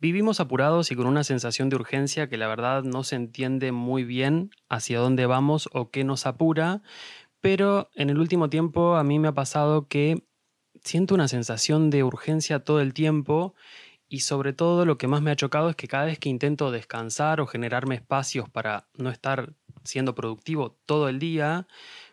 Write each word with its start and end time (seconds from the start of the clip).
Vivimos 0.00 0.40
apurados 0.40 0.90
y 0.90 0.96
con 0.96 1.06
una 1.06 1.24
sensación 1.24 1.68
de 1.68 1.76
urgencia 1.76 2.26
que 2.30 2.38
la 2.38 2.48
verdad 2.48 2.84
no 2.84 3.04
se 3.04 3.16
entiende 3.16 3.70
muy 3.70 4.02
bien 4.02 4.50
hacia 4.70 4.98
dónde 4.98 5.26
vamos 5.26 5.68
o 5.74 5.90
qué 5.90 6.04
nos 6.04 6.24
apura, 6.24 6.80
pero 7.42 7.90
en 7.94 8.08
el 8.08 8.18
último 8.18 8.48
tiempo 8.48 8.96
a 8.96 9.04
mí 9.04 9.18
me 9.18 9.28
ha 9.28 9.34
pasado 9.34 9.88
que 9.88 10.24
siento 10.82 11.14
una 11.14 11.28
sensación 11.28 11.90
de 11.90 12.02
urgencia 12.02 12.64
todo 12.64 12.80
el 12.80 12.94
tiempo 12.94 13.54
y 14.08 14.20
sobre 14.20 14.54
todo 14.54 14.86
lo 14.86 14.96
que 14.96 15.06
más 15.06 15.20
me 15.20 15.32
ha 15.32 15.36
chocado 15.36 15.68
es 15.68 15.76
que 15.76 15.86
cada 15.86 16.06
vez 16.06 16.18
que 16.18 16.30
intento 16.30 16.70
descansar 16.70 17.42
o 17.42 17.46
generarme 17.46 17.96
espacios 17.96 18.48
para 18.48 18.88
no 18.96 19.10
estar 19.10 19.52
siendo 19.84 20.14
productivo 20.14 20.78
todo 20.86 21.10
el 21.10 21.18
día, 21.18 21.66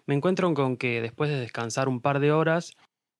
me 0.05 0.13
encuentro 0.13 0.53
con 0.53 0.75
que 0.75 1.01
después 1.01 1.29
de 1.29 1.39
descansar 1.39 1.87
un 1.87 2.01
par 2.01 2.19
de 2.19 2.33
horas, 2.33 2.73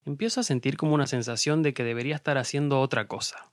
empiezo 0.04 0.42
a 0.42 0.44
sentir 0.44 0.76
como 0.76 0.94
una 0.94 1.08
sensación 1.08 1.64
de 1.64 1.74
que 1.74 1.86
debería 1.86 2.16
estar 2.16 2.38
haciendo 2.38 2.82
otra 2.82 3.08
cosa. 3.08 3.50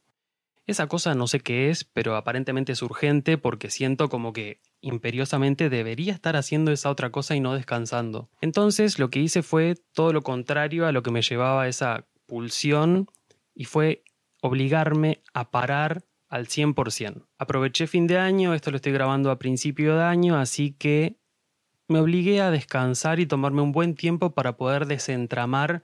Esa 0.67 0.87
cosa 0.87 1.15
no 1.15 1.27
sé 1.27 1.41
qué 1.41 1.69
es, 1.69 1.85
pero 1.85 2.17
aparentemente 2.17 2.73
es 2.73 2.83
urgente 2.83 3.37
porque 3.37 3.69
siento 3.69 4.09
como 4.09 4.33
que 4.33 4.61
imperiosamente 4.81 5.69
debería 5.69 6.15
estar 6.15 6.37
haciendo 6.37 6.73
esa 6.73 6.91
otra 6.91 7.11
cosa 7.11 7.37
y 7.37 7.41
no 7.41 7.55
descansando. 7.55 8.31
Entonces 8.41 8.99
lo 8.99 9.11
que 9.11 9.21
hice 9.21 9.43
fue 9.43 9.75
todo 9.93 10.13
lo 10.13 10.23
contrario 10.23 10.87
a 10.87 10.93
lo 10.93 11.03
que 11.03 11.11
me 11.11 11.23
llevaba 11.23 11.69
esa 11.69 12.07
pulsión 12.27 13.09
y 13.55 13.65
fue 13.65 14.05
obligarme 14.41 15.23
a 15.35 15.51
parar 15.51 16.05
al 16.29 16.47
100%. 16.49 17.27
Aproveché 17.39 17.87
fin 17.87 18.07
de 18.07 18.19
año, 18.19 18.55
esto 18.55 18.71
lo 18.71 18.77
estoy 18.77 18.93
grabando 18.93 19.31
a 19.31 19.39
principio 19.39 19.97
de 19.97 20.05
año, 20.05 20.37
así 20.37 20.73
que 20.73 21.19
me 21.89 22.01
obligué 22.01 22.41
a 22.41 22.51
descansar 22.51 23.21
y 23.21 23.27
tomarme 23.27 23.63
un 23.63 23.73
buen 23.73 23.95
tiempo 23.95 24.35
para 24.35 24.57
poder 24.57 24.87
desentramar 24.87 25.83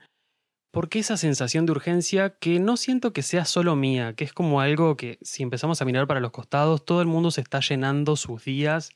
porque 0.71 0.99
esa 0.99 1.17
sensación 1.17 1.65
de 1.65 1.73
urgencia 1.73 2.37
que 2.37 2.59
no 2.59 2.77
siento 2.77 3.11
que 3.11 3.23
sea 3.23 3.45
solo 3.45 3.75
mía, 3.75 4.13
que 4.13 4.23
es 4.23 4.33
como 4.33 4.61
algo 4.61 4.95
que 4.95 5.19
si 5.21 5.43
empezamos 5.43 5.81
a 5.81 5.85
mirar 5.85 6.07
para 6.07 6.21
los 6.21 6.31
costados, 6.31 6.85
todo 6.85 7.01
el 7.01 7.07
mundo 7.07 7.29
se 7.29 7.41
está 7.41 7.59
llenando 7.59 8.15
sus 8.15 8.45
días 8.45 8.91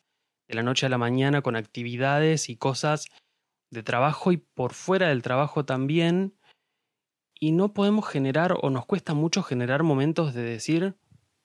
de 0.48 0.56
la 0.56 0.64
noche 0.64 0.86
a 0.86 0.90
la 0.90 0.98
mañana 0.98 1.42
con 1.42 1.56
actividades 1.56 2.50
y 2.50 2.56
cosas 2.56 3.08
de 3.72 3.84
trabajo 3.84 4.32
y 4.32 4.38
por 4.38 4.74
fuera 4.74 5.10
del 5.10 5.22
trabajo 5.22 5.66
también, 5.66 6.34
y 7.38 7.52
no 7.52 7.74
podemos 7.74 8.08
generar 8.08 8.56
o 8.62 8.70
nos 8.70 8.86
cuesta 8.86 9.14
mucho 9.14 9.44
generar 9.44 9.84
momentos 9.84 10.34
de 10.34 10.44
decir, 10.44 10.96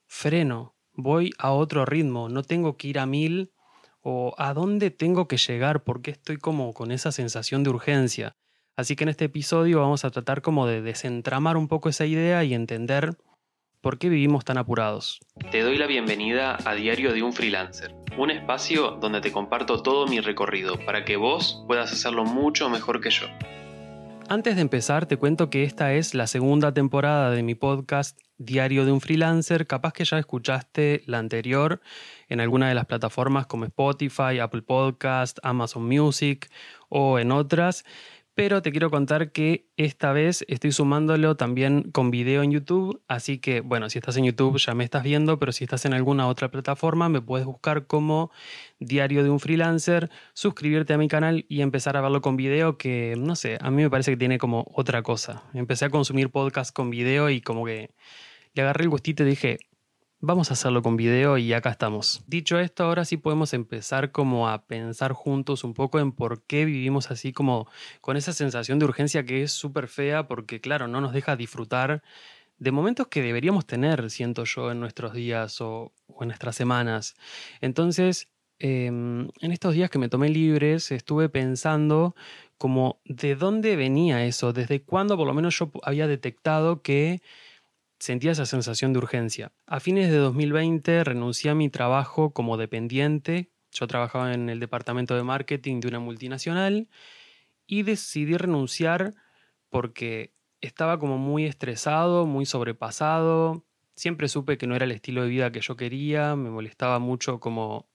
freno, 0.07 0.75
voy 0.93 1.31
a 1.37 1.51
otro 1.51 1.85
ritmo, 1.85 2.29
no 2.29 2.43
tengo 2.43 2.77
que 2.77 2.87
ir 2.87 2.99
a 2.99 3.05
mil 3.05 3.51
o 3.99 4.33
a 4.37 4.53
dónde 4.53 4.91
tengo 4.91 5.27
que 5.27 5.37
llegar 5.37 5.83
porque 5.83 6.11
estoy 6.11 6.37
como 6.37 6.73
con 6.73 6.91
esa 6.91 7.11
sensación 7.11 7.63
de 7.63 7.71
urgencia. 7.71 8.37
Así 8.75 8.95
que 8.95 9.03
en 9.03 9.09
este 9.09 9.25
episodio 9.25 9.81
vamos 9.81 10.05
a 10.05 10.11
tratar 10.11 10.41
como 10.41 10.65
de 10.65 10.81
desentramar 10.81 11.57
un 11.57 11.67
poco 11.67 11.89
esa 11.89 12.05
idea 12.05 12.43
y 12.43 12.53
entender 12.53 13.15
por 13.81 13.97
qué 13.97 14.09
vivimos 14.09 14.45
tan 14.45 14.57
apurados. 14.57 15.19
Te 15.51 15.61
doy 15.61 15.77
la 15.77 15.87
bienvenida 15.87 16.57
a 16.65 16.73
Diario 16.75 17.13
de 17.13 17.23
un 17.23 17.33
Freelancer, 17.33 17.93
un 18.17 18.31
espacio 18.31 18.91
donde 19.01 19.21
te 19.21 19.31
comparto 19.31 19.81
todo 19.81 20.07
mi 20.07 20.19
recorrido 20.19 20.79
para 20.85 21.03
que 21.03 21.17
vos 21.17 21.63
puedas 21.67 21.91
hacerlo 21.91 22.23
mucho 22.23 22.69
mejor 22.69 23.01
que 23.01 23.09
yo. 23.09 23.25
Antes 24.29 24.55
de 24.55 24.61
empezar, 24.61 25.07
te 25.07 25.17
cuento 25.17 25.49
que 25.49 25.63
esta 25.63 25.93
es 25.93 26.13
la 26.13 26.25
segunda 26.25 26.73
temporada 26.73 27.31
de 27.31 27.43
mi 27.43 27.53
podcast 27.53 28.17
Diario 28.37 28.85
de 28.85 28.93
un 28.93 29.01
Freelancer. 29.01 29.67
Capaz 29.67 29.91
que 29.91 30.05
ya 30.05 30.17
escuchaste 30.17 31.03
la 31.05 31.19
anterior 31.19 31.81
en 32.29 32.39
alguna 32.39 32.69
de 32.69 32.75
las 32.75 32.85
plataformas 32.85 33.45
como 33.45 33.65
Spotify, 33.65 34.39
Apple 34.41 34.61
Podcast, 34.61 35.37
Amazon 35.43 35.85
Music 35.85 36.49
o 36.87 37.19
en 37.19 37.33
otras 37.33 37.83
pero 38.33 38.61
te 38.61 38.71
quiero 38.71 38.89
contar 38.89 39.31
que 39.31 39.67
esta 39.75 40.13
vez 40.13 40.45
estoy 40.47 40.71
sumándolo 40.71 41.35
también 41.35 41.91
con 41.91 42.11
video 42.11 42.43
en 42.43 42.51
YouTube, 42.51 43.01
así 43.07 43.39
que 43.39 43.61
bueno, 43.61 43.89
si 43.89 43.99
estás 43.99 44.17
en 44.17 44.25
YouTube 44.25 44.57
ya 44.57 44.73
me 44.73 44.83
estás 44.83 45.03
viendo, 45.03 45.37
pero 45.37 45.51
si 45.51 45.65
estás 45.65 45.85
en 45.85 45.93
alguna 45.93 46.27
otra 46.27 46.49
plataforma 46.49 47.09
me 47.09 47.21
puedes 47.21 47.45
buscar 47.45 47.87
como 47.87 48.31
Diario 48.79 49.23
de 49.23 49.29
un 49.29 49.39
Freelancer, 49.39 50.09
suscribirte 50.33 50.93
a 50.93 50.97
mi 50.97 51.07
canal 51.07 51.45
y 51.49 51.61
empezar 51.61 51.97
a 51.97 52.01
verlo 52.01 52.21
con 52.21 52.37
video 52.37 52.77
que 52.77 53.15
no 53.17 53.35
sé, 53.35 53.57
a 53.61 53.69
mí 53.69 53.83
me 53.83 53.89
parece 53.89 54.11
que 54.11 54.17
tiene 54.17 54.37
como 54.37 54.65
otra 54.73 55.03
cosa. 55.03 55.43
Empecé 55.53 55.85
a 55.85 55.89
consumir 55.89 56.29
podcast 56.29 56.73
con 56.73 56.89
video 56.89 57.29
y 57.29 57.41
como 57.41 57.65
que 57.65 57.91
le 58.53 58.61
agarré 58.61 58.83
el 58.83 58.89
gustito 58.89 59.23
y 59.23 59.27
dije, 59.27 59.59
Vamos 60.23 60.51
a 60.51 60.53
hacerlo 60.53 60.83
con 60.83 60.97
video 60.97 61.39
y 61.39 61.51
acá 61.51 61.71
estamos. 61.71 62.21
Dicho 62.27 62.59
esto, 62.59 62.83
ahora 62.83 63.05
sí 63.05 63.17
podemos 63.17 63.55
empezar 63.55 64.11
como 64.11 64.49
a 64.49 64.67
pensar 64.67 65.13
juntos 65.13 65.63
un 65.63 65.73
poco 65.73 65.99
en 65.99 66.11
por 66.11 66.43
qué 66.43 66.63
vivimos 66.63 67.09
así 67.09 67.33
como 67.33 67.67
con 68.01 68.17
esa 68.17 68.31
sensación 68.31 68.77
de 68.77 68.85
urgencia 68.85 69.25
que 69.25 69.41
es 69.41 69.51
súper 69.51 69.87
fea 69.87 70.27
porque 70.27 70.61
claro, 70.61 70.87
no 70.87 71.01
nos 71.01 71.11
deja 71.11 71.35
disfrutar 71.35 72.03
de 72.59 72.71
momentos 72.71 73.07
que 73.07 73.23
deberíamos 73.23 73.65
tener, 73.65 74.11
siento 74.11 74.43
yo, 74.43 74.69
en 74.71 74.79
nuestros 74.79 75.13
días 75.13 75.59
o, 75.59 75.91
en 76.19 76.27
nuestras 76.27 76.55
semanas. 76.55 77.15
Entonces, 77.59 78.29
em, 78.59 79.27
en 79.39 79.51
estos 79.51 79.73
días 79.73 79.89
que 79.89 79.97
me 79.97 80.07
tomé 80.07 80.29
libres, 80.29 80.91
estuve 80.91 81.29
pensando 81.29 82.15
como 82.59 82.99
de 83.05 83.33
dónde 83.35 83.75
venía 83.75 84.23
eso, 84.23 84.53
desde 84.53 84.83
cuándo 84.83 85.17
por 85.17 85.25
lo 85.25 85.33
menos 85.33 85.57
yo 85.57 85.71
había 85.81 86.05
detectado 86.05 86.83
que 86.83 87.23
sentía 88.01 88.31
esa 88.31 88.47
sensación 88.47 88.93
de 88.93 88.99
urgencia. 88.99 89.51
A 89.67 89.79
fines 89.79 90.09
de 90.09 90.17
2020 90.17 91.03
renuncié 91.03 91.51
a 91.51 91.55
mi 91.55 91.69
trabajo 91.69 92.33
como 92.33 92.57
dependiente. 92.57 93.51
Yo 93.71 93.85
trabajaba 93.85 94.33
en 94.33 94.49
el 94.49 94.59
departamento 94.59 95.15
de 95.15 95.21
marketing 95.21 95.81
de 95.81 95.87
una 95.87 95.99
multinacional 95.99 96.89
y 97.67 97.83
decidí 97.83 98.35
renunciar 98.37 99.13
porque 99.69 100.33
estaba 100.61 100.97
como 100.97 101.19
muy 101.19 101.45
estresado, 101.45 102.25
muy 102.25 102.47
sobrepasado. 102.47 103.65
Siempre 103.93 104.29
supe 104.29 104.57
que 104.57 104.65
no 104.65 104.75
era 104.75 104.85
el 104.85 104.91
estilo 104.91 105.21
de 105.21 105.29
vida 105.29 105.51
que 105.51 105.61
yo 105.61 105.75
quería, 105.75 106.35
me 106.35 106.49
molestaba 106.49 106.97
mucho 106.97 107.39
como 107.39 107.87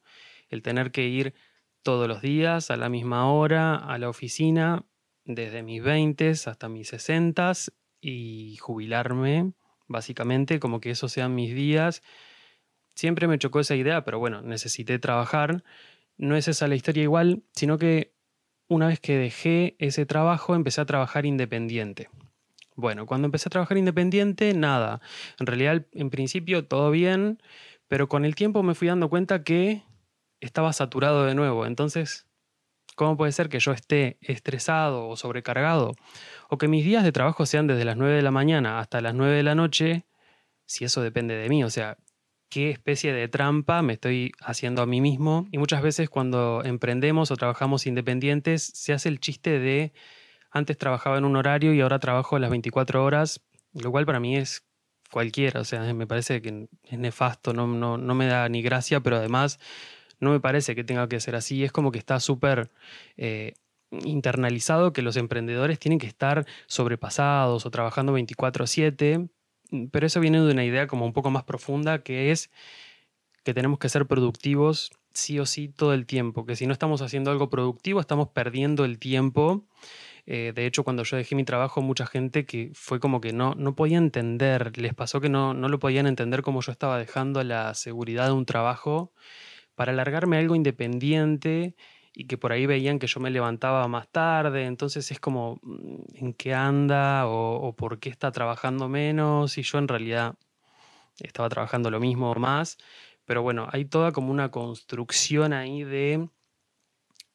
el 0.48 0.62
tener 0.62 0.92
que 0.92 1.08
ir 1.08 1.34
todos 1.82 2.06
los 2.06 2.22
días 2.22 2.70
a 2.70 2.76
la 2.76 2.88
misma 2.88 3.32
hora 3.32 3.74
a 3.74 3.98
la 3.98 4.08
oficina, 4.08 4.84
desde 5.24 5.64
mis 5.64 5.82
20 5.82 6.30
hasta 6.30 6.68
mis 6.68 6.88
60 6.88 7.52
y 8.00 8.56
jubilarme 8.58 9.52
básicamente, 9.88 10.60
como 10.60 10.80
que 10.80 10.90
esos 10.90 11.12
sean 11.12 11.34
mis 11.34 11.54
días. 11.54 12.02
Siempre 12.94 13.28
me 13.28 13.38
chocó 13.38 13.60
esa 13.60 13.76
idea, 13.76 14.04
pero 14.04 14.18
bueno, 14.18 14.42
necesité 14.42 14.98
trabajar. 14.98 15.64
No 16.16 16.36
es 16.36 16.48
esa 16.48 16.68
la 16.68 16.76
historia 16.76 17.02
igual, 17.02 17.42
sino 17.52 17.78
que 17.78 18.14
una 18.68 18.88
vez 18.88 19.00
que 19.00 19.16
dejé 19.16 19.76
ese 19.78 20.06
trabajo, 20.06 20.54
empecé 20.54 20.80
a 20.80 20.86
trabajar 20.86 21.26
independiente. 21.26 22.08
Bueno, 22.74 23.06
cuando 23.06 23.26
empecé 23.26 23.48
a 23.48 23.50
trabajar 23.50 23.78
independiente, 23.78 24.52
nada. 24.54 25.00
En 25.38 25.46
realidad, 25.46 25.86
en 25.92 26.10
principio, 26.10 26.66
todo 26.66 26.90
bien, 26.90 27.40
pero 27.88 28.08
con 28.08 28.24
el 28.24 28.34
tiempo 28.34 28.62
me 28.62 28.74
fui 28.74 28.88
dando 28.88 29.08
cuenta 29.08 29.44
que 29.44 29.82
estaba 30.40 30.72
saturado 30.72 31.24
de 31.24 31.34
nuevo. 31.34 31.64
Entonces, 31.66 32.26
¿cómo 32.96 33.16
puede 33.16 33.30
ser 33.30 33.48
que 33.48 33.60
yo 33.60 33.70
esté 33.70 34.18
estresado 34.20 35.08
o 35.08 35.16
sobrecargado? 35.16 35.94
o 36.48 36.58
que 36.58 36.68
mis 36.68 36.84
días 36.84 37.04
de 37.04 37.12
trabajo 37.12 37.46
sean 37.46 37.66
desde 37.66 37.84
las 37.84 37.96
9 37.96 38.14
de 38.14 38.22
la 38.22 38.30
mañana 38.30 38.78
hasta 38.78 39.00
las 39.00 39.14
9 39.14 39.36
de 39.36 39.42
la 39.42 39.54
noche, 39.54 40.04
si 40.66 40.84
eso 40.84 41.02
depende 41.02 41.34
de 41.36 41.48
mí, 41.48 41.64
o 41.64 41.70
sea, 41.70 41.98
qué 42.48 42.70
especie 42.70 43.12
de 43.12 43.28
trampa 43.28 43.82
me 43.82 43.94
estoy 43.94 44.32
haciendo 44.40 44.82
a 44.82 44.86
mí 44.86 45.00
mismo. 45.00 45.48
Y 45.50 45.58
muchas 45.58 45.82
veces 45.82 46.08
cuando 46.08 46.62
emprendemos 46.64 47.30
o 47.30 47.36
trabajamos 47.36 47.86
independientes, 47.86 48.62
se 48.62 48.92
hace 48.92 49.08
el 49.08 49.20
chiste 49.20 49.58
de 49.58 49.92
antes 50.50 50.78
trabajaba 50.78 51.18
en 51.18 51.24
un 51.24 51.36
horario 51.36 51.74
y 51.74 51.80
ahora 51.80 51.98
trabajo 51.98 52.38
las 52.38 52.50
24 52.50 53.04
horas, 53.04 53.42
lo 53.74 53.90
cual 53.90 54.06
para 54.06 54.20
mí 54.20 54.36
es 54.36 54.64
cualquiera, 55.10 55.60
o 55.60 55.64
sea, 55.64 55.92
me 55.94 56.06
parece 56.06 56.40
que 56.42 56.68
es 56.84 56.98
nefasto, 56.98 57.52
no, 57.52 57.66
no, 57.66 57.98
no 57.98 58.14
me 58.14 58.26
da 58.26 58.48
ni 58.48 58.62
gracia, 58.62 59.00
pero 59.00 59.16
además 59.16 59.58
no 60.20 60.30
me 60.30 60.40
parece 60.40 60.74
que 60.74 60.84
tenga 60.84 61.08
que 61.08 61.20
ser 61.20 61.36
así, 61.36 61.64
es 61.64 61.72
como 61.72 61.92
que 61.92 61.98
está 61.98 62.20
súper... 62.20 62.70
Eh, 63.16 63.54
internalizado 64.04 64.92
que 64.92 65.00
los 65.00 65.16
emprendedores 65.16 65.78
tienen 65.78 65.98
que 65.98 66.08
estar 66.08 66.44
sobrepasados 66.66 67.66
o 67.66 67.70
trabajando 67.70 68.12
24/7, 68.12 69.28
pero 69.90 70.06
eso 70.06 70.20
viene 70.20 70.40
de 70.40 70.52
una 70.52 70.64
idea 70.64 70.86
como 70.86 71.06
un 71.06 71.12
poco 71.12 71.30
más 71.30 71.44
profunda 71.44 72.02
que 72.02 72.30
es 72.30 72.50
que 73.44 73.54
tenemos 73.54 73.78
que 73.78 73.88
ser 73.88 74.06
productivos 74.06 74.90
sí 75.12 75.38
o 75.38 75.46
sí 75.46 75.68
todo 75.68 75.94
el 75.94 76.06
tiempo, 76.06 76.44
que 76.46 76.56
si 76.56 76.66
no 76.66 76.72
estamos 76.72 77.00
haciendo 77.00 77.30
algo 77.30 77.48
productivo 77.48 78.00
estamos 78.00 78.28
perdiendo 78.28 78.84
el 78.84 78.98
tiempo. 78.98 79.64
Eh, 80.26 80.52
de 80.54 80.66
hecho, 80.66 80.82
cuando 80.82 81.04
yo 81.04 81.16
dejé 81.16 81.36
mi 81.36 81.44
trabajo, 81.44 81.80
mucha 81.82 82.04
gente 82.06 82.44
que 82.46 82.72
fue 82.74 82.98
como 82.98 83.20
que 83.20 83.32
no, 83.32 83.54
no 83.54 83.76
podía 83.76 83.98
entender, 83.98 84.76
les 84.76 84.92
pasó 84.92 85.20
que 85.20 85.28
no, 85.28 85.54
no 85.54 85.68
lo 85.68 85.78
podían 85.78 86.08
entender 86.08 86.42
como 86.42 86.60
yo 86.60 86.72
estaba 86.72 86.98
dejando 86.98 87.42
la 87.44 87.74
seguridad 87.74 88.26
de 88.26 88.32
un 88.32 88.44
trabajo 88.44 89.12
para 89.76 89.92
alargarme 89.92 90.38
algo 90.38 90.56
independiente 90.56 91.76
y 92.12 92.26
que 92.26 92.38
por 92.38 92.50
ahí 92.50 92.64
veían 92.64 92.98
que 92.98 93.06
yo 93.06 93.20
me 93.20 93.30
levantaba 93.30 93.86
más 93.88 94.08
tarde, 94.08 94.64
entonces 94.64 95.12
es 95.12 95.20
como 95.20 95.60
mm, 95.62 95.96
en 96.14 96.32
qué 96.32 96.54
anda 96.54 97.26
o, 97.26 97.76
por 97.76 98.00
qué 98.00 98.08
está 98.08 98.32
trabajando 98.32 98.88
menos 98.88 99.58
y 99.58 99.62
yo 99.62 99.78
en 99.78 99.86
realidad 99.86 100.34
estaba 101.20 101.48
trabajando 101.50 101.90
lo 101.90 102.00
mismo 102.00 102.30
o 102.30 102.34
más, 102.38 102.78
pero 103.26 103.42
bueno, 103.42 103.68
hay 103.70 103.84
toda 103.84 104.12
como 104.12 104.32
una 104.32 104.50
construcción 104.50 105.52
ahí 105.52 105.84
de 105.84 106.28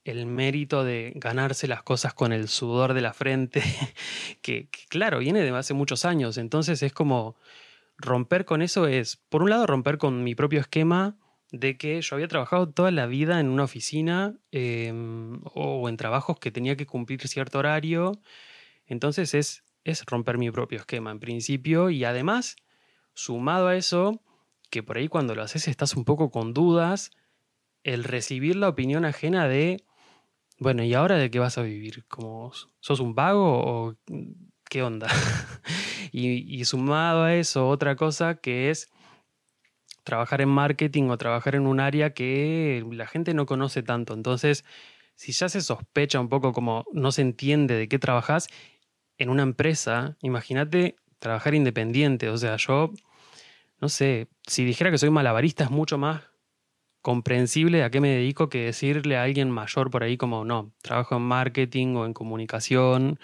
el 0.03 0.25
mérito 0.25 0.83
de 0.83 1.13
ganarse 1.15 1.67
las 1.67 1.83
cosas 1.83 2.15
con 2.15 2.33
el 2.33 2.47
sudor 2.47 2.95
de 2.95 3.01
la 3.01 3.13
frente, 3.13 3.61
que, 4.41 4.67
que, 4.69 4.87
claro, 4.89 5.19
viene 5.19 5.41
de 5.41 5.55
hace 5.55 5.75
muchos 5.75 6.05
años, 6.05 6.39
entonces 6.39 6.81
es 6.81 6.91
como 6.91 7.35
romper 7.97 8.45
con 8.45 8.63
eso 8.63 8.87
es, 8.87 9.17
por 9.29 9.43
un 9.43 9.51
lado, 9.51 9.67
romper 9.67 9.99
con 9.99 10.23
mi 10.23 10.33
propio 10.33 10.59
esquema 10.59 11.20
de 11.51 11.77
que 11.77 12.01
yo 12.01 12.15
había 12.15 12.29
trabajado 12.29 12.69
toda 12.69 12.91
la 12.91 13.05
vida 13.05 13.39
en 13.39 13.49
una 13.49 13.65
oficina 13.65 14.35
em, 14.51 15.41
o 15.53 15.87
en 15.89 15.97
trabajos 15.97 16.39
que 16.39 16.51
tenía 16.51 16.77
que 16.77 16.85
cumplir 16.85 17.27
cierto 17.27 17.59
horario. 17.59 18.13
Entonces 18.85 19.33
es, 19.33 19.63
es 19.83 20.05
romper 20.05 20.37
mi 20.37 20.49
propio 20.49 20.79
esquema 20.79 21.11
en 21.11 21.19
principio 21.19 21.89
y 21.89 22.05
además, 22.05 22.55
sumado 23.13 23.67
a 23.67 23.75
eso, 23.75 24.21
que 24.69 24.81
por 24.81 24.97
ahí 24.97 25.09
cuando 25.09 25.35
lo 25.35 25.43
haces 25.43 25.67
estás 25.67 25.95
un 25.95 26.05
poco 26.05 26.31
con 26.31 26.53
dudas, 26.53 27.11
el 27.83 28.05
recibir 28.05 28.55
la 28.55 28.69
opinión 28.69 29.03
ajena 29.03 29.47
de, 29.49 29.83
bueno, 30.57 30.83
¿y 30.83 30.93
ahora 30.93 31.17
de 31.17 31.29
qué 31.29 31.39
vas 31.39 31.57
a 31.57 31.63
vivir? 31.63 32.05
¿Como 32.07 32.53
sos 32.79 32.99
un 33.01 33.13
vago 33.13 33.43
o 33.43 33.97
qué 34.69 34.83
onda? 34.83 35.07
y, 36.13 36.59
y 36.59 36.63
sumado 36.63 37.23
a 37.23 37.35
eso, 37.35 37.67
otra 37.67 37.97
cosa 37.97 38.35
que 38.35 38.69
es 38.69 38.89
trabajar 40.03 40.41
en 40.41 40.49
marketing 40.49 41.09
o 41.09 41.17
trabajar 41.17 41.55
en 41.55 41.67
un 41.67 41.79
área 41.79 42.13
que 42.13 42.85
la 42.91 43.07
gente 43.07 43.33
no 43.33 43.45
conoce 43.45 43.83
tanto. 43.83 44.13
Entonces, 44.13 44.65
si 45.15 45.31
ya 45.31 45.49
se 45.49 45.61
sospecha 45.61 46.19
un 46.19 46.29
poco 46.29 46.53
como 46.53 46.85
no 46.93 47.11
se 47.11 47.21
entiende 47.21 47.75
de 47.75 47.87
qué 47.87 47.99
trabajas 47.99 48.47
en 49.17 49.29
una 49.29 49.43
empresa, 49.43 50.17
imagínate 50.21 50.95
trabajar 51.19 51.53
independiente. 51.53 52.29
O 52.29 52.37
sea, 52.37 52.57
yo, 52.57 52.91
no 53.79 53.89
sé, 53.89 54.27
si 54.47 54.65
dijera 54.65 54.91
que 54.91 54.97
soy 54.97 55.11
malabarista 55.11 55.65
es 55.65 55.71
mucho 55.71 55.97
más 55.97 56.21
comprensible 57.01 57.83
a 57.83 57.89
qué 57.89 57.99
me 57.99 58.09
dedico 58.09 58.49
que 58.49 58.65
decirle 58.65 59.17
a 59.17 59.23
alguien 59.23 59.49
mayor 59.49 59.89
por 59.89 60.03
ahí 60.03 60.17
como, 60.17 60.45
no, 60.45 60.71
trabajo 60.81 61.17
en 61.17 61.23
marketing 61.23 61.95
o 61.95 62.05
en 62.05 62.13
comunicación 62.13 63.19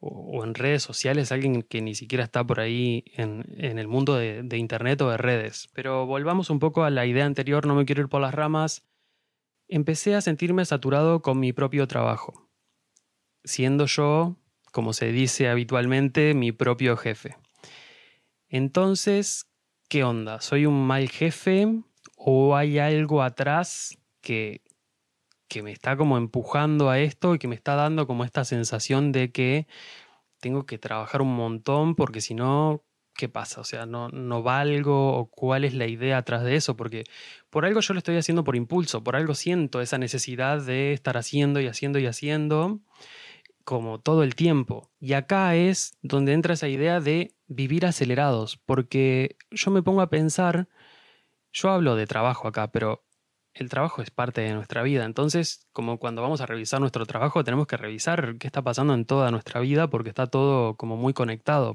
o, 0.00 0.44
en 0.44 0.54
redes 0.54 0.82
sociales, 0.82 1.30
alguien 1.30 1.62
que 1.62 1.82
ni 1.82 1.94
siquiera 1.94 2.24
está 2.24 2.44
por 2.44 2.60
ahí 2.60 3.04
en, 3.14 3.44
el 3.78 3.86
mundo 3.86 4.16
de, 4.16 4.42
de, 4.42 4.58
Internet 4.58 5.00
o 5.02 5.10
de 5.10 5.18
redes. 5.18 5.68
Pero 5.74 6.06
volvamos 6.06 6.50
un 6.50 6.58
poco 6.58 6.84
a 6.84 6.90
la 6.90 7.06
idea 7.06 7.26
anterior, 7.26 7.66
no 7.66 7.74
me 7.74 7.84
quiero 7.84 8.02
ir 8.02 8.08
por 8.08 8.20
las 8.20 8.34
ramas. 8.34 8.86
Empecé 9.68 10.14
a 10.14 10.20
sentirme 10.20 10.64
saturado 10.64 11.22
con 11.22 11.38
mi 11.38 11.52
propio 11.52 11.86
trabajo, 11.86 12.48
siendo 13.44 13.86
yo, 13.86 14.36
como 14.72 14.92
se 14.92 15.12
dice 15.12 15.48
habitualmente, 15.48 16.34
mi 16.34 16.50
propio 16.50 16.96
jefe. 16.96 17.36
Entonces, 18.48 19.46
¿qué 19.88 20.02
onda? 20.02 20.40
¿Soy 20.40 20.66
un 20.66 20.86
mal 20.86 21.08
jefe 21.08 21.68
o 22.16 22.56
hay 22.56 22.78
algo 22.78 23.22
atrás 23.22 23.96
que, 24.20 24.62
que 25.50 25.62
me 25.64 25.72
está 25.72 25.96
como 25.96 26.16
empujando 26.16 26.90
a 26.90 27.00
esto 27.00 27.34
y 27.34 27.38
que 27.40 27.48
me 27.48 27.56
está 27.56 27.74
dando 27.74 28.06
como 28.06 28.24
esta 28.24 28.44
sensación 28.44 29.10
de 29.10 29.32
que 29.32 29.66
tengo 30.40 30.64
que 30.64 30.78
trabajar 30.78 31.22
un 31.22 31.34
montón 31.34 31.96
porque 31.96 32.20
si 32.20 32.34
no, 32.34 32.84
¿qué 33.14 33.28
pasa? 33.28 33.60
O 33.60 33.64
sea, 33.64 33.84
no, 33.84 34.08
no 34.10 34.44
valgo 34.44 35.12
o 35.18 35.26
cuál 35.26 35.64
es 35.64 35.74
la 35.74 35.88
idea 35.88 36.18
atrás 36.18 36.44
de 36.44 36.54
eso, 36.54 36.76
porque 36.76 37.04
por 37.50 37.66
algo 37.66 37.80
yo 37.80 37.94
lo 37.94 37.98
estoy 37.98 38.16
haciendo 38.16 38.44
por 38.44 38.54
impulso, 38.54 39.02
por 39.02 39.16
algo 39.16 39.34
siento 39.34 39.80
esa 39.80 39.98
necesidad 39.98 40.62
de 40.62 40.92
estar 40.92 41.16
haciendo 41.16 41.60
y 41.60 41.66
haciendo 41.66 41.98
y 41.98 42.06
haciendo 42.06 42.80
como 43.64 43.98
todo 44.00 44.22
el 44.22 44.36
tiempo. 44.36 44.92
Y 45.00 45.14
acá 45.14 45.56
es 45.56 45.98
donde 46.00 46.32
entra 46.32 46.54
esa 46.54 46.68
idea 46.68 47.00
de 47.00 47.34
vivir 47.48 47.86
acelerados, 47.86 48.56
porque 48.66 49.36
yo 49.50 49.72
me 49.72 49.82
pongo 49.82 50.00
a 50.00 50.10
pensar, 50.10 50.68
yo 51.52 51.70
hablo 51.70 51.96
de 51.96 52.06
trabajo 52.06 52.46
acá, 52.46 52.70
pero 52.70 53.04
el 53.54 53.68
trabajo 53.68 54.02
es 54.02 54.10
parte 54.10 54.40
de 54.42 54.54
nuestra 54.54 54.82
vida. 54.82 55.04
Entonces, 55.04 55.66
como 55.72 55.98
cuando 55.98 56.22
vamos 56.22 56.40
a 56.40 56.46
revisar 56.46 56.80
nuestro 56.80 57.06
trabajo, 57.06 57.44
tenemos 57.44 57.66
que 57.66 57.76
revisar 57.76 58.36
qué 58.38 58.46
está 58.46 58.62
pasando 58.62 58.94
en 58.94 59.04
toda 59.04 59.30
nuestra 59.30 59.60
vida 59.60 59.88
porque 59.90 60.10
está 60.10 60.26
todo 60.26 60.76
como 60.76 60.96
muy 60.96 61.12
conectado. 61.12 61.74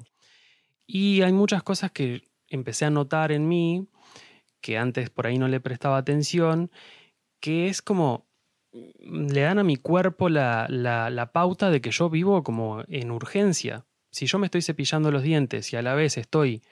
Y 0.88 1.22
hay 1.22 1.33
muchas 1.33 1.63
cosas 1.63 1.92
que 1.92 2.24
empecé 2.48 2.86
a 2.86 2.89
notar 2.89 3.31
en 3.31 3.48
mí, 3.48 3.88
que 4.62 4.77
antes 4.77 5.10
por 5.10 5.27
ahí 5.27 5.38
no 5.38 5.48
le 5.48 5.60
prestaba 5.60 5.98
atención, 5.98 6.72
que 7.39 7.68
es 7.68 7.81
como 7.81 8.28
mm, 8.74 9.28
le 9.31 9.42
dan 9.42 9.60
a 9.60 9.63
mi 9.63 9.78
cuerpo 9.78 10.30
la, 10.30 10.68
la, 10.69 11.10
la 11.10 11.31
pauta 11.31 11.69
de 11.69 11.81
que 11.81 11.92
yo 11.92 12.10
vivo 12.10 12.44
como 12.44 12.83
en 12.88 13.12
urgencia. 13.12 13.86
Si 14.12 14.28
yo 14.28 14.39
me 14.39 14.48
estoy 14.48 14.62
cepillando 14.62 15.12
los 15.12 15.24
dientes 15.24 15.74
y 15.74 15.75
a 15.75 15.81
la 15.81 15.94
vez 15.94 16.18
estoy 16.18 16.63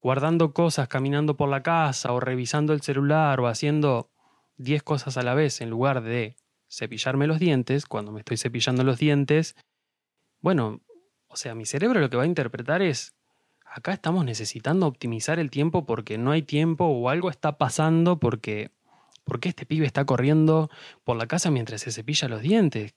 guardando 0.00 0.52
cosas, 0.54 0.88
caminando 0.88 1.36
por 1.36 1.48
la 1.48 1.62
casa 1.62 2.12
o 2.12 2.20
revisando 2.20 2.72
el 2.72 2.80
celular 2.80 3.40
o 3.40 3.48
haciendo 3.48 4.10
10 4.58 4.82
cosas 4.82 5.16
a 5.16 5.22
la 5.22 5.34
vez 5.34 5.60
en 5.60 5.70
lugar 5.70 6.02
de 6.02 6.36
cepillarme 6.68 7.26
los 7.26 7.38
dientes, 7.38 7.86
cuando 7.86 8.12
me 8.12 8.20
estoy 8.20 8.36
cepillando 8.36 8.84
los 8.84 8.98
dientes, 8.98 9.54
bueno, 10.40 10.80
o 11.28 11.36
sea, 11.36 11.54
mi 11.54 11.66
cerebro 11.66 12.00
lo 12.00 12.10
que 12.10 12.16
va 12.16 12.24
a 12.24 12.26
interpretar 12.26 12.82
es, 12.82 13.14
acá 13.64 13.92
estamos 13.92 14.24
necesitando 14.24 14.86
optimizar 14.86 15.38
el 15.38 15.50
tiempo 15.50 15.86
porque 15.86 16.18
no 16.18 16.30
hay 16.30 16.42
tiempo 16.42 16.86
o 16.86 17.08
algo 17.08 17.30
está 17.30 17.58
pasando 17.58 18.18
porque, 18.18 18.70
porque 19.24 19.48
este 19.48 19.66
pibe 19.66 19.86
está 19.86 20.04
corriendo 20.04 20.70
por 21.04 21.16
la 21.16 21.26
casa 21.26 21.50
mientras 21.50 21.82
se 21.82 21.92
cepilla 21.92 22.28
los 22.28 22.42
dientes. 22.42 22.94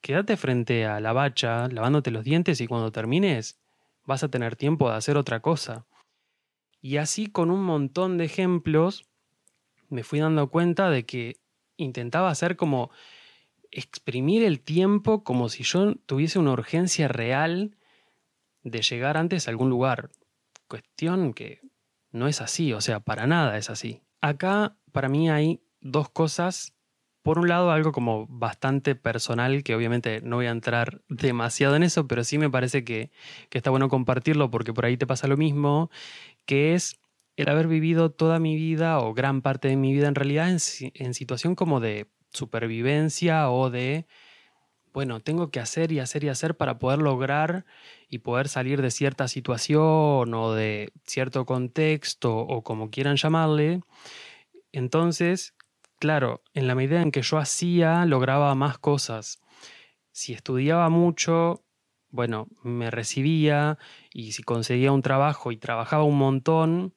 Quédate 0.00 0.36
frente 0.36 0.86
a 0.86 1.00
la 1.00 1.12
bacha 1.12 1.68
lavándote 1.68 2.10
los 2.10 2.24
dientes 2.24 2.60
y 2.60 2.66
cuando 2.66 2.92
termines 2.92 3.58
vas 4.04 4.22
a 4.22 4.28
tener 4.28 4.56
tiempo 4.56 4.90
de 4.90 4.96
hacer 4.96 5.16
otra 5.16 5.40
cosa. 5.40 5.86
Y 6.80 6.96
así 6.96 7.26
con 7.26 7.50
un 7.50 7.62
montón 7.62 8.18
de 8.18 8.24
ejemplos 8.24 9.09
me 9.90 10.04
fui 10.04 10.20
dando 10.20 10.48
cuenta 10.48 10.88
de 10.88 11.04
que 11.04 11.36
intentaba 11.76 12.30
hacer 12.30 12.56
como 12.56 12.90
exprimir 13.70 14.42
el 14.42 14.60
tiempo 14.60 15.22
como 15.22 15.48
si 15.48 15.62
yo 15.62 15.94
tuviese 16.06 16.38
una 16.38 16.52
urgencia 16.52 17.08
real 17.08 17.76
de 18.62 18.82
llegar 18.82 19.16
antes 19.16 19.46
a 19.46 19.50
algún 19.50 19.70
lugar. 19.70 20.10
Cuestión 20.68 21.32
que 21.34 21.60
no 22.12 22.28
es 22.28 22.40
así, 22.40 22.72
o 22.72 22.80
sea, 22.80 23.00
para 23.00 23.26
nada 23.26 23.56
es 23.58 23.70
así. 23.70 24.02
Acá 24.20 24.76
para 24.92 25.08
mí 25.08 25.30
hay 25.30 25.62
dos 25.80 26.10
cosas. 26.10 26.74
Por 27.22 27.38
un 27.38 27.48
lado, 27.48 27.70
algo 27.70 27.92
como 27.92 28.26
bastante 28.28 28.94
personal, 28.94 29.62
que 29.62 29.74
obviamente 29.74 30.22
no 30.22 30.36
voy 30.36 30.46
a 30.46 30.50
entrar 30.50 31.02
demasiado 31.08 31.76
en 31.76 31.82
eso, 31.82 32.08
pero 32.08 32.24
sí 32.24 32.38
me 32.38 32.48
parece 32.48 32.82
que, 32.82 33.10
que 33.50 33.58
está 33.58 33.70
bueno 33.70 33.88
compartirlo 33.88 34.50
porque 34.50 34.72
por 34.72 34.86
ahí 34.86 34.96
te 34.96 35.06
pasa 35.06 35.28
lo 35.28 35.36
mismo, 35.36 35.90
que 36.46 36.74
es 36.74 36.98
el 37.40 37.48
haber 37.48 37.68
vivido 37.68 38.10
toda 38.10 38.38
mi 38.38 38.56
vida 38.56 38.98
o 39.00 39.14
gran 39.14 39.42
parte 39.42 39.68
de 39.68 39.76
mi 39.76 39.92
vida 39.92 40.08
en 40.08 40.14
realidad 40.14 40.48
en, 40.48 41.14
situación 41.14 41.54
como 41.54 41.80
de 41.80 42.10
supervivencia 42.32 43.50
o 43.50 43.70
de, 43.70 44.06
bueno, 44.92 45.20
tengo 45.20 45.50
que 45.50 45.60
hacer 45.60 45.92
y 45.92 46.00
hacer 46.00 46.24
y 46.24 46.28
hacer 46.28 46.56
para 46.56 46.78
poder 46.78 47.00
lograr 47.00 47.64
y 48.08 48.18
poder 48.18 48.48
salir 48.48 48.82
de 48.82 48.90
cierta 48.90 49.28
situación 49.28 50.34
o 50.34 50.52
de 50.52 50.92
cierto 51.04 51.46
contexto 51.46 52.36
o 52.36 52.62
como 52.62 52.90
quieran 52.90 53.16
llamarle. 53.16 53.80
Entonces, 54.72 55.54
claro, 55.98 56.42
en 56.54 56.66
la 56.66 56.74
medida 56.74 57.02
en 57.02 57.10
que 57.10 57.22
yo 57.22 57.38
hacía, 57.38 58.04
lograba 58.06 58.54
más 58.54 58.78
cosas. 58.78 59.40
Si 60.12 60.32
estudiaba 60.32 60.88
mucho, 60.88 61.64
bueno, 62.10 62.48
me 62.62 62.90
recibía 62.90 63.78
y 64.12 64.32
si 64.32 64.42
conseguía 64.42 64.92
un 64.92 65.02
trabajo 65.02 65.52
y 65.52 65.56
trabajaba 65.56 66.04
un 66.04 66.18
montón, 66.18 66.94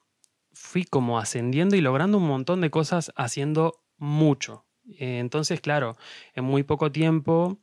fui 0.53 0.85
como 0.85 1.19
ascendiendo 1.19 1.75
y 1.75 1.81
logrando 1.81 2.17
un 2.17 2.27
montón 2.27 2.61
de 2.61 2.69
cosas 2.69 3.11
haciendo 3.15 3.83
mucho. 3.97 4.65
Eh, 4.99 5.19
entonces, 5.19 5.61
claro, 5.61 5.97
en 6.33 6.45
muy 6.45 6.63
poco 6.63 6.91
tiempo 6.91 7.59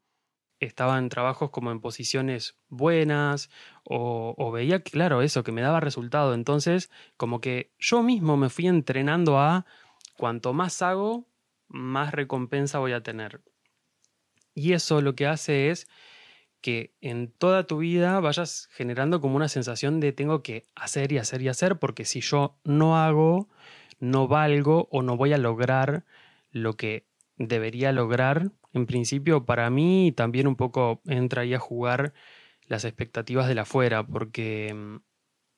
estaba 0.59 0.99
en 0.99 1.09
trabajos 1.09 1.51
como 1.51 1.71
en 1.71 1.81
posiciones 1.81 2.59
buenas 2.69 3.49
o, 3.85 4.35
o, 4.37 4.51
veía, 4.51 4.83
claro, 4.83 5.23
eso, 5.23 5.43
que 5.43 5.53
me 5.53 5.63
daba 5.63 5.81
resultado. 5.81 6.35
Entonces, 6.35 6.91
como 7.17 7.41
que 7.41 7.73
yo 7.79 8.03
mismo 8.03 8.37
me 8.37 8.51
fui 8.51 8.67
entrenando 8.67 9.39
a 9.39 9.65
cuanto 10.17 10.53
más 10.53 10.83
hago, 10.83 11.27
más 11.69 12.13
recompensa 12.13 12.79
voy 12.79 12.93
a 12.93 13.03
tener. 13.03 13.43
Y 14.55 14.73
eso 14.73 15.01
lo 15.01 15.15
que 15.15 15.27
hace 15.27 15.71
es 15.71 15.89
que 16.61 16.95
en 17.01 17.29
toda 17.29 17.67
tu 17.67 17.79
vida 17.79 18.21
vayas 18.21 18.69
generando 18.73 19.21
como 19.21 19.37
una 19.37 19.49
sensación 19.49 20.01
de 20.01 20.13
tengo 20.13 20.43
que 20.43 20.65
hacer 20.75 21.13
y 21.13 21.19
hacer 21.19 21.43
y 21.43 21.49
hacer, 21.49 21.79
porque 21.79 22.05
si 22.05 22.21
yo 22.21 22.59
no 22.65 22.97
hago, 22.97 23.49
no 23.99 24.29
valgo 24.29 24.89
o 24.91 25.03
no 25.03 25.17
voy 25.17 25.33
a 25.33 25.39
lograr 25.39 26.05
lo 26.51 26.77
que 26.77 27.07
debería 27.37 27.93
lograr. 27.93 28.51
En 28.73 28.87
principio, 28.87 29.47
para 29.47 29.71
mí 29.71 30.13
también 30.17 30.47
un 30.47 30.57
poco 30.57 31.01
entra 31.07 31.43
ahí 31.43 31.55
a 31.55 31.59
jugar 31.59 32.13
las 32.67 32.85
expectativas 32.85 33.49
de 33.49 33.55
la 33.55 33.63
afuera, 33.63 34.07
porque 34.07 34.73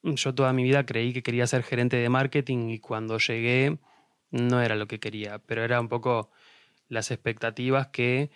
mm, 0.02 0.14
yo 0.14 0.34
toda 0.34 0.52
mi 0.52 0.62
vida 0.62 0.86
creí 0.86 1.12
que 1.12 1.22
quería 1.22 1.46
ser 1.46 1.62
gerente 1.62 1.96
de 1.96 2.08
marketing 2.08 2.68
y 2.70 2.78
cuando 2.78 3.18
llegué 3.18 3.78
no 4.30 4.62
era 4.62 4.76
lo 4.76 4.86
que 4.86 4.98
quería, 4.98 5.38
pero 5.40 5.62
era 5.62 5.80
un 5.80 5.88
poco 5.88 6.30
las 6.88 7.10
expectativas 7.10 7.88
que 7.88 8.30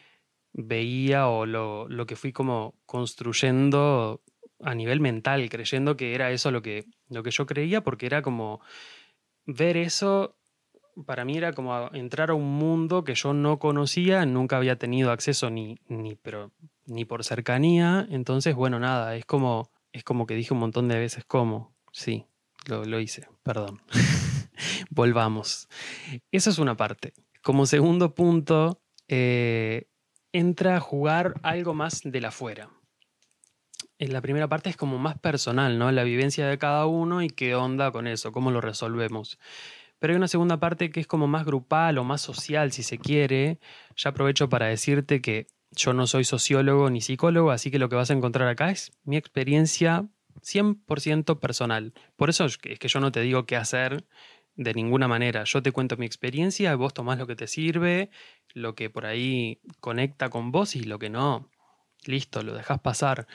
veía 0.57 1.29
o 1.29 1.45
lo, 1.45 1.87
lo, 1.89 2.07
que 2.07 2.17
fui 2.17 2.33
como 2.33 2.75
construyendo 2.87 4.23
a 4.61 4.75
nivel 4.75 5.01
mental, 5.01 5.49
creyendo 5.51 5.97
que 5.97 6.15
era 6.15 6.31
eso 6.31 6.51
lo 6.51 6.63
que, 6.63 6.87
lo 7.11 7.23
que 7.23 7.31
yo 7.31 7.45
creía, 7.47 7.83
porque 7.83 8.07
era 8.07 8.23
como 8.23 8.61
ver 9.45 9.77
eso, 9.77 10.37
para 11.05 11.27
mí 11.27 11.37
era 11.37 11.53
como 11.53 11.91
entrar 11.93 12.31
a 12.31 12.35
un 12.35 12.57
mundo 12.57 13.05
que 13.05 13.15
yo 13.15 13.35
no 13.35 13.59
conocía, 13.59 14.25
nunca 14.25 14.57
había 14.57 14.77
tenido 14.77 15.11
acceso 15.11 15.51
ni, 15.51 15.77
ni, 15.89 16.17
pero, 16.17 16.53
ni 16.87 17.05
por 17.05 17.23
cercanía, 17.23 18.07
entonces 18.11 18.55
bueno, 18.55 18.81
nada, 18.81 19.15
es 19.15 19.27
como, 19.27 19.71
es 19.93 20.05
como 20.05 20.27
que 20.27 20.35
dije 20.35 20.55
un 20.55 20.61
montón 20.61 20.89
de 20.89 20.99
veces 20.99 21.25
cómo, 21.27 21.77
sí, 21.93 22.25
lo, 22.67 22.99
hice, 22.99 23.29
perdón. 23.43 23.83
Volvamos. 24.91 25.69
Eso 26.33 26.51
es 26.51 26.59
una 26.59 26.77
parte. 26.77 27.13
Como 27.43 27.67
segundo 27.67 28.15
punto, 28.15 28.81
eh, 29.07 29.87
entra 30.37 30.77
a 30.77 30.81
jugar 30.81 31.35
algo 31.43 31.73
más 31.73 32.03
de 32.05 32.21
la 32.21 32.29
afuera. 32.29 32.69
En 33.99 34.13
la 34.13 34.21
primera 34.21 34.49
parte 34.49 34.69
es 34.69 34.77
como 34.77 34.99
más 34.99 35.19
personal, 35.19 35.79
¿no? 35.79 35.91
La 35.91 36.05
vivencia 36.05 36.47
de 36.47 36.59
cada 36.59 36.85
uno 36.87 37.23
y 37.23 37.29
qué 37.29 37.55
onda 37.55 37.91
con 37.91 38.07
eso, 38.07 38.33
cómo 38.33 38.51
lo 38.51 38.61
resolvemos. 38.61 39.39
Pero 39.99 40.13
hay 40.13 40.19
una 40.19 40.29
segunda 40.29 40.61
parte 40.61 40.91
que 40.91 41.01
es 41.01 41.07
como 41.07 41.27
más 41.27 41.47
grupal 41.47 41.97
o 41.97 42.05
más 42.05 42.21
social, 42.21 42.71
si 42.73 42.83
se 42.83 42.99
quiere. 42.99 43.59
Ya 43.97 44.11
aprovecho 44.11 44.51
para 44.51 44.67
decirte 44.67 45.23
que 45.23 45.47
yo 45.71 45.95
no 45.95 46.07
soy 46.07 46.25
sociólogo 46.25 46.91
ni 46.91 47.01
psicólogo, 47.01 47.51
así 47.51 47.71
que 47.71 47.79
lo 47.79 47.89
que 47.89 47.97
vas 47.97 48.11
a 48.11 48.15
encontrar 48.15 48.49
acá 48.49 48.71
es 48.71 48.93
mi 49.05 49.17
experiencia 49.17 50.07
100% 50.43 51.41
personal. 51.41 51.95
Por 52.17 52.29
eso 52.29 52.45
es 52.45 52.59
que 52.59 52.89
yo 52.89 53.01
no 53.01 53.11
te 53.11 53.23
digo 53.23 53.47
qué 53.47 53.57
hacer 53.57 54.05
de 54.57 54.75
ninguna 54.75 55.09
manera. 55.09 55.45
Yo 55.45 55.63
te 55.63 55.73
cuento 55.73 55.97
mi 55.97 56.07
experiencia, 56.07 56.75
vos 56.77 56.95
tomás 56.95 57.19
lo 57.19 57.27
que 57.27 57.37
te 57.37 57.47
sirve, 57.47 58.11
lo 58.55 58.75
que 58.75 58.91
por 58.91 59.07
ahí 59.07 59.61
conecta 59.81 60.31
con 60.31 60.51
vos 60.51 60.77
y 60.77 60.85
lo 60.85 60.99
que 60.99 61.11
no. 61.11 61.51
Listo, 62.05 62.43
lo 62.43 62.55
dejas 62.55 62.81
pasar. 62.81 63.27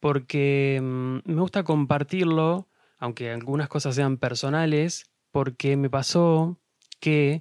Porque 0.00 0.80
mm, 0.82 1.18
me 1.24 1.40
gusta 1.40 1.64
compartirlo, 1.64 2.68
aunque 2.98 3.30
algunas 3.30 3.68
cosas 3.68 3.94
sean 3.94 4.18
personales, 4.18 5.10
porque 5.30 5.76
me 5.76 5.90
pasó 5.90 6.58
que 7.00 7.40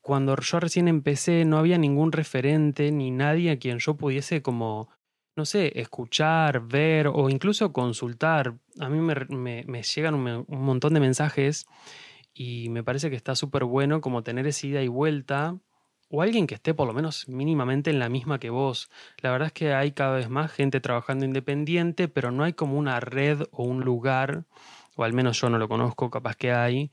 cuando 0.00 0.36
yo 0.36 0.60
recién 0.60 0.88
empecé 0.88 1.44
no 1.44 1.58
había 1.58 1.78
ningún 1.78 2.12
referente 2.12 2.90
ni 2.90 3.10
nadie 3.10 3.50
a 3.50 3.58
quien 3.58 3.78
yo 3.78 3.96
pudiese 3.96 4.42
como, 4.42 4.88
no 5.36 5.44
sé, 5.44 5.78
escuchar, 5.78 6.66
ver 6.66 7.08
o 7.08 7.28
incluso 7.30 7.72
consultar. 7.72 8.54
A 8.78 8.88
mí 8.88 8.98
me, 9.00 9.82
llegan 9.82 10.14
un, 10.14 10.46
montón 10.48 10.94
de 10.94 11.00
mensajes 11.00 11.66
y 12.42 12.70
me 12.70 12.82
parece 12.82 13.10
que 13.10 13.16
está 13.16 13.36
súper 13.36 13.64
bueno 13.64 14.00
como 14.00 14.22
tener 14.22 14.46
esa 14.46 14.66
ida 14.66 14.82
y 14.82 14.88
vuelta 14.88 15.58
o 16.08 16.22
alguien 16.22 16.46
que 16.46 16.54
esté 16.54 16.72
por 16.72 16.86
lo 16.86 16.94
menos 16.94 17.28
mínimamente 17.28 17.90
en 17.90 17.98
la 17.98 18.08
misma 18.08 18.38
que 18.38 18.48
vos. 18.48 18.88
La 19.18 19.30
verdad 19.30 19.48
es 19.48 19.52
que 19.52 19.74
hay 19.74 19.92
cada 19.92 20.16
vez 20.16 20.30
más 20.30 20.50
gente 20.50 20.80
trabajando 20.80 21.26
independiente, 21.26 22.08
pero 22.08 22.30
no 22.30 22.42
hay 22.44 22.54
como 22.54 22.78
una 22.78 22.98
red 22.98 23.42
o 23.50 23.64
un 23.64 23.82
lugar, 23.82 24.44
o 24.96 25.04
al 25.04 25.12
menos 25.12 25.38
yo 25.38 25.50
no 25.50 25.58
lo 25.58 25.68
conozco, 25.68 26.08
capaz 26.10 26.34
que 26.34 26.50
hay, 26.50 26.90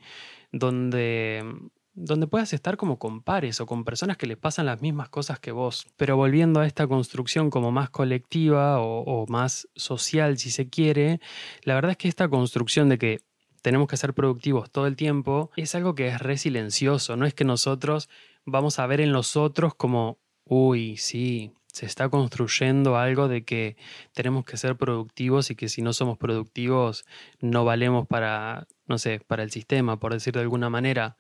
donde 0.52 1.46
donde 1.94 2.28
puedas 2.28 2.52
estar 2.52 2.76
como 2.76 3.00
con 3.00 3.24
pares 3.24 3.62
o 3.62 3.66
con 3.66 3.86
personas 3.86 4.18
que 4.18 4.28
les 4.28 4.38
pasan 4.38 4.66
las 4.66 4.82
mismas 4.82 5.08
cosas 5.08 5.40
que 5.40 5.54
vos. 5.54 5.88
Pero 5.96 6.18
volviendo 6.18 6.60
a 6.60 6.68
esta 6.68 6.88
construcción 6.88 7.50
como 7.50 7.72
más 7.72 7.90
colectiva 7.90 8.82
o, 8.82 9.26
más 9.30 9.70
social, 9.76 10.38
si 10.38 10.52
se 10.52 10.70
quiere, 10.70 11.22
la 11.64 11.74
verdad 11.76 11.92
es 11.92 11.98
que 11.98 12.10
esta 12.10 12.28
construcción 12.28 12.90
de 12.90 12.98
que 12.98 13.20
tenemos 13.62 13.88
que 13.88 13.98
ser 13.98 14.14
productivos 14.14 14.70
todo 14.72 14.88
el 14.88 14.96
tiempo 14.96 15.52
es 15.56 15.76
algo 15.76 15.96
que 15.96 16.08
es 16.08 16.20
re 16.20 16.38
silencioso, 16.38 17.16
no 17.16 17.26
es 17.26 17.34
que 17.34 17.46
nosotros 17.46 18.10
vamos 18.46 18.80
a 18.80 18.88
ver 18.88 19.02
en 19.02 19.12
los 19.12 19.36
otros 19.36 19.76
como, 19.76 20.20
uy, 20.46 20.98
sí, 20.98 21.52
se 21.78 21.86
está 21.86 22.10
construyendo 22.10 22.98
algo 22.98 23.28
de 23.28 23.44
que 23.44 23.78
tenemos 24.14 24.46
que 24.46 24.58
ser 24.58 24.78
productivos 24.78 25.52
y 25.52 25.56
que 25.56 25.70
si 25.70 25.84
no 25.84 25.94
somos 25.94 26.18
productivos 26.18 27.06
no 27.40 27.66
valemos 27.66 28.08
para, 28.08 28.68
no 28.88 28.98
sé, 28.98 29.22
para 29.28 29.44
el 29.44 29.52
sistema, 29.52 30.00
por 30.00 30.14
decir 30.14 30.34
de 30.34 30.42
alguna 30.42 30.70
manera. 30.72 31.18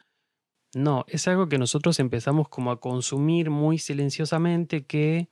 No, 0.73 1.05
es 1.07 1.27
algo 1.27 1.47
que 1.47 1.57
nosotros 1.57 1.99
empezamos 1.99 2.49
como 2.49 2.71
a 2.71 2.79
consumir 2.79 3.49
muy 3.49 3.77
silenciosamente, 3.77 4.85
que 4.85 5.29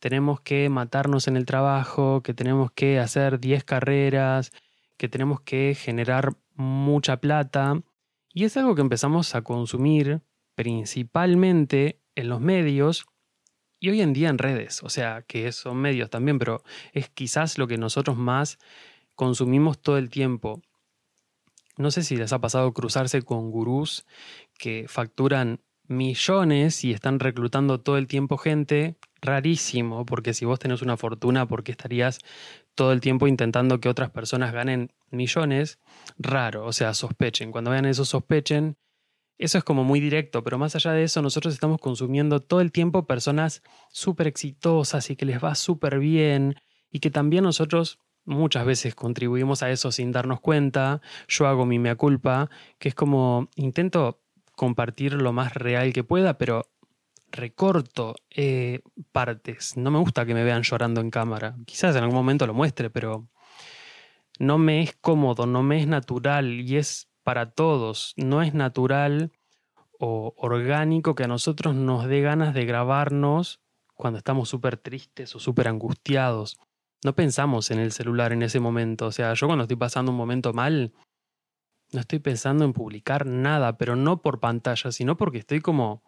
tenemos 0.00 0.40
que 0.40 0.68
matarnos 0.70 1.28
en 1.28 1.36
el 1.36 1.44
trabajo, 1.44 2.22
que 2.22 2.34
tenemos 2.34 2.72
que 2.72 2.98
hacer 2.98 3.40
10 3.40 3.64
carreras, 3.64 4.52
que 5.02 5.08
tenemos 5.08 5.40
que 5.40 5.74
generar 5.74 6.36
mucha 6.54 7.16
plata. 7.16 7.82
Y 8.32 8.44
es 8.44 8.56
algo 8.56 8.76
que 8.76 8.82
empezamos 8.82 9.34
a 9.34 9.42
consumir 9.42 10.22
principalmente 10.54 12.00
en 12.14 12.28
los 12.28 12.40
medios 12.40 13.06
y 13.80 13.90
hoy 13.90 14.00
en 14.00 14.12
día 14.12 14.28
en 14.28 14.38
redes, 14.38 14.80
o 14.84 14.88
sea, 14.88 15.22
que 15.22 15.50
son 15.50 15.78
medios 15.78 16.08
también, 16.08 16.38
pero 16.38 16.62
es 16.92 17.08
quizás 17.08 17.58
lo 17.58 17.66
que 17.66 17.78
nosotros 17.78 18.16
más 18.16 18.60
consumimos 19.16 19.82
todo 19.82 19.98
el 19.98 20.08
tiempo. 20.08 20.62
No 21.76 21.90
sé 21.90 22.04
si 22.04 22.16
les 22.16 22.32
ha 22.32 22.38
pasado 22.38 22.72
cruzarse 22.72 23.22
con 23.22 23.50
gurús 23.50 24.06
que 24.56 24.86
facturan 24.86 25.58
millones 25.88 26.84
y 26.84 26.92
están 26.92 27.18
reclutando 27.18 27.80
todo 27.80 27.98
el 27.98 28.06
tiempo 28.06 28.38
gente. 28.38 28.94
Rarísimo, 29.20 30.06
porque 30.06 30.32
si 30.32 30.44
vos 30.44 30.60
tenés 30.60 30.80
una 30.80 30.96
fortuna, 30.96 31.46
¿por 31.46 31.64
qué 31.64 31.72
estarías 31.72 32.20
todo 32.74 32.92
el 32.92 33.00
tiempo 33.00 33.26
intentando 33.26 33.80
que 33.80 33.88
otras 33.88 34.10
personas 34.10 34.52
ganen 34.52 34.92
millones? 35.10 35.78
Raro, 36.18 36.66
o 36.66 36.72
sea, 36.72 36.94
sospechen. 36.94 37.52
Cuando 37.52 37.70
vean 37.70 37.84
eso, 37.84 38.04
sospechen. 38.04 38.76
Eso 39.38 39.58
es 39.58 39.64
como 39.64 39.82
muy 39.82 40.00
directo, 40.00 40.44
pero 40.44 40.58
más 40.58 40.76
allá 40.76 40.92
de 40.92 41.04
eso, 41.04 41.20
nosotros 41.20 41.54
estamos 41.54 41.80
consumiendo 41.80 42.40
todo 42.40 42.60
el 42.60 42.70
tiempo 42.70 43.06
personas 43.06 43.62
súper 43.90 44.26
exitosas 44.28 45.10
y 45.10 45.16
que 45.16 45.26
les 45.26 45.42
va 45.42 45.54
súper 45.54 45.98
bien 45.98 46.56
y 46.90 47.00
que 47.00 47.10
también 47.10 47.44
nosotros 47.44 47.98
muchas 48.24 48.64
veces 48.64 48.94
contribuimos 48.94 49.62
a 49.62 49.70
eso 49.70 49.90
sin 49.90 50.12
darnos 50.12 50.40
cuenta. 50.40 51.00
Yo 51.28 51.46
hago 51.46 51.66
mi 51.66 51.78
mea 51.78 51.96
culpa, 51.96 52.50
que 52.78 52.88
es 52.88 52.94
como 52.94 53.48
intento 53.56 54.22
compartir 54.54 55.14
lo 55.14 55.32
más 55.32 55.54
real 55.54 55.92
que 55.92 56.04
pueda, 56.04 56.38
pero 56.38 56.71
recorto 57.32 58.14
eh, 58.30 58.80
partes. 59.10 59.76
No 59.76 59.90
me 59.90 59.98
gusta 59.98 60.24
que 60.24 60.34
me 60.34 60.44
vean 60.44 60.62
llorando 60.62 61.00
en 61.00 61.10
cámara. 61.10 61.56
Quizás 61.66 61.96
en 61.96 62.04
algún 62.04 62.16
momento 62.16 62.46
lo 62.46 62.54
muestre, 62.54 62.90
pero 62.90 63.28
no 64.38 64.58
me 64.58 64.82
es 64.82 64.94
cómodo, 65.00 65.46
no 65.46 65.62
me 65.62 65.80
es 65.80 65.86
natural 65.86 66.60
y 66.60 66.76
es 66.76 67.08
para 67.24 67.50
todos. 67.50 68.14
No 68.16 68.42
es 68.42 68.54
natural 68.54 69.32
o 69.98 70.34
orgánico 70.36 71.14
que 71.14 71.24
a 71.24 71.28
nosotros 71.28 71.74
nos 71.74 72.06
dé 72.06 72.20
ganas 72.20 72.54
de 72.54 72.64
grabarnos 72.64 73.60
cuando 73.94 74.18
estamos 74.18 74.48
súper 74.48 74.76
tristes 74.76 75.34
o 75.34 75.38
súper 75.38 75.68
angustiados 75.68 76.58
no 77.04 77.14
pensamos 77.14 77.70
en 77.70 77.78
el 77.78 77.92
celular 77.92 78.32
en 78.32 78.42
ese 78.42 78.60
momento. 78.60 79.06
O 79.06 79.12
sea, 79.12 79.34
yo 79.34 79.46
cuando 79.46 79.64
estoy 79.64 79.76
pasando 79.76 80.12
un 80.12 80.18
momento 80.18 80.52
mal, 80.52 80.92
no 81.92 82.00
estoy 82.00 82.20
pensando 82.20 82.64
en 82.64 82.72
publicar 82.72 83.26
nada, 83.26 83.76
pero 83.76 83.96
no 83.96 84.22
por 84.22 84.40
pantalla, 84.40 84.92
sino 84.92 85.16
porque 85.16 85.38
estoy 85.38 85.60
como 85.60 86.02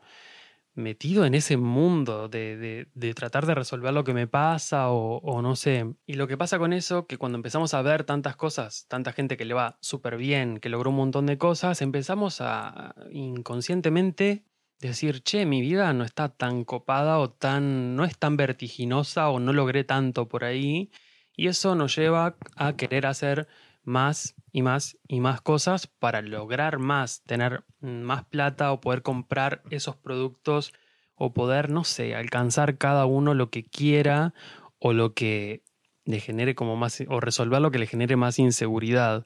metido 0.74 1.24
en 1.24 1.34
ese 1.34 1.56
mundo 1.56 2.28
de, 2.28 2.86
tratar 3.14 3.46
de 3.46 3.54
resolver 3.54 3.92
lo 3.92 4.04
que 4.04 4.14
me 4.14 4.26
pasa 4.26 4.90
o, 4.90 5.18
o, 5.18 5.42
no 5.42 5.56
sé. 5.56 5.94
Y 6.06 6.14
lo 6.14 6.26
que 6.26 6.36
pasa 6.36 6.58
con 6.58 6.72
eso, 6.72 7.06
que 7.06 7.16
cuando 7.16 7.36
empezamos 7.36 7.74
a 7.74 7.82
ver 7.82 8.04
tantas 8.04 8.36
cosas, 8.36 8.86
tanta 8.88 9.12
gente 9.12 9.36
que 9.36 9.44
le 9.44 9.54
va 9.54 9.78
súper 9.80 10.16
bien, 10.16 10.58
que 10.58 10.68
logró 10.68 10.90
un 10.90 10.96
montón 10.96 11.26
de 11.26 11.38
cosas, 11.38 11.82
empezamos 11.82 12.40
a 12.40 12.94
inconscientemente 13.10 14.44
decir, 14.80 15.22
che, 15.22 15.46
mi 15.46 15.60
vida 15.60 15.92
no 15.92 16.04
está 16.04 16.28
tan 16.28 16.64
copada 16.64 17.18
o 17.18 17.30
tan, 17.30 17.96
no 17.96 18.04
es 18.04 18.18
tan 18.18 18.36
vertiginosa 18.36 19.30
o 19.30 19.40
no 19.40 19.52
logré 19.52 19.84
tanto 19.84 20.28
por 20.28 20.44
ahí. 20.44 20.90
Y 21.36 21.48
eso 21.48 21.74
nos 21.74 21.96
lleva 21.96 22.36
a 22.56 22.76
querer 22.76 23.06
hacer 23.06 23.48
más 23.84 24.34
y 24.52 24.62
más 24.62 24.98
y 25.08 25.20
más 25.20 25.40
cosas 25.40 25.86
para 25.86 26.22
lograr 26.22 26.78
más, 26.78 27.22
tener 27.24 27.64
más 27.80 28.24
plata 28.24 28.72
o 28.72 28.80
poder 28.80 29.02
comprar 29.02 29.62
esos 29.70 29.96
productos 29.96 30.72
o 31.16 31.32
poder, 31.32 31.70
no 31.70 31.84
sé, 31.84 32.14
alcanzar 32.14 32.78
cada 32.78 33.06
uno 33.06 33.34
lo 33.34 33.50
que 33.50 33.64
quiera 33.64 34.34
o 34.78 34.92
lo 34.92 35.14
que 35.14 35.62
le 36.04 36.20
genere 36.20 36.54
como 36.54 36.76
más, 36.76 37.02
o 37.08 37.20
resolver 37.20 37.60
lo 37.60 37.70
que 37.70 37.78
le 37.78 37.86
genere 37.86 38.16
más 38.16 38.38
inseguridad. 38.38 39.24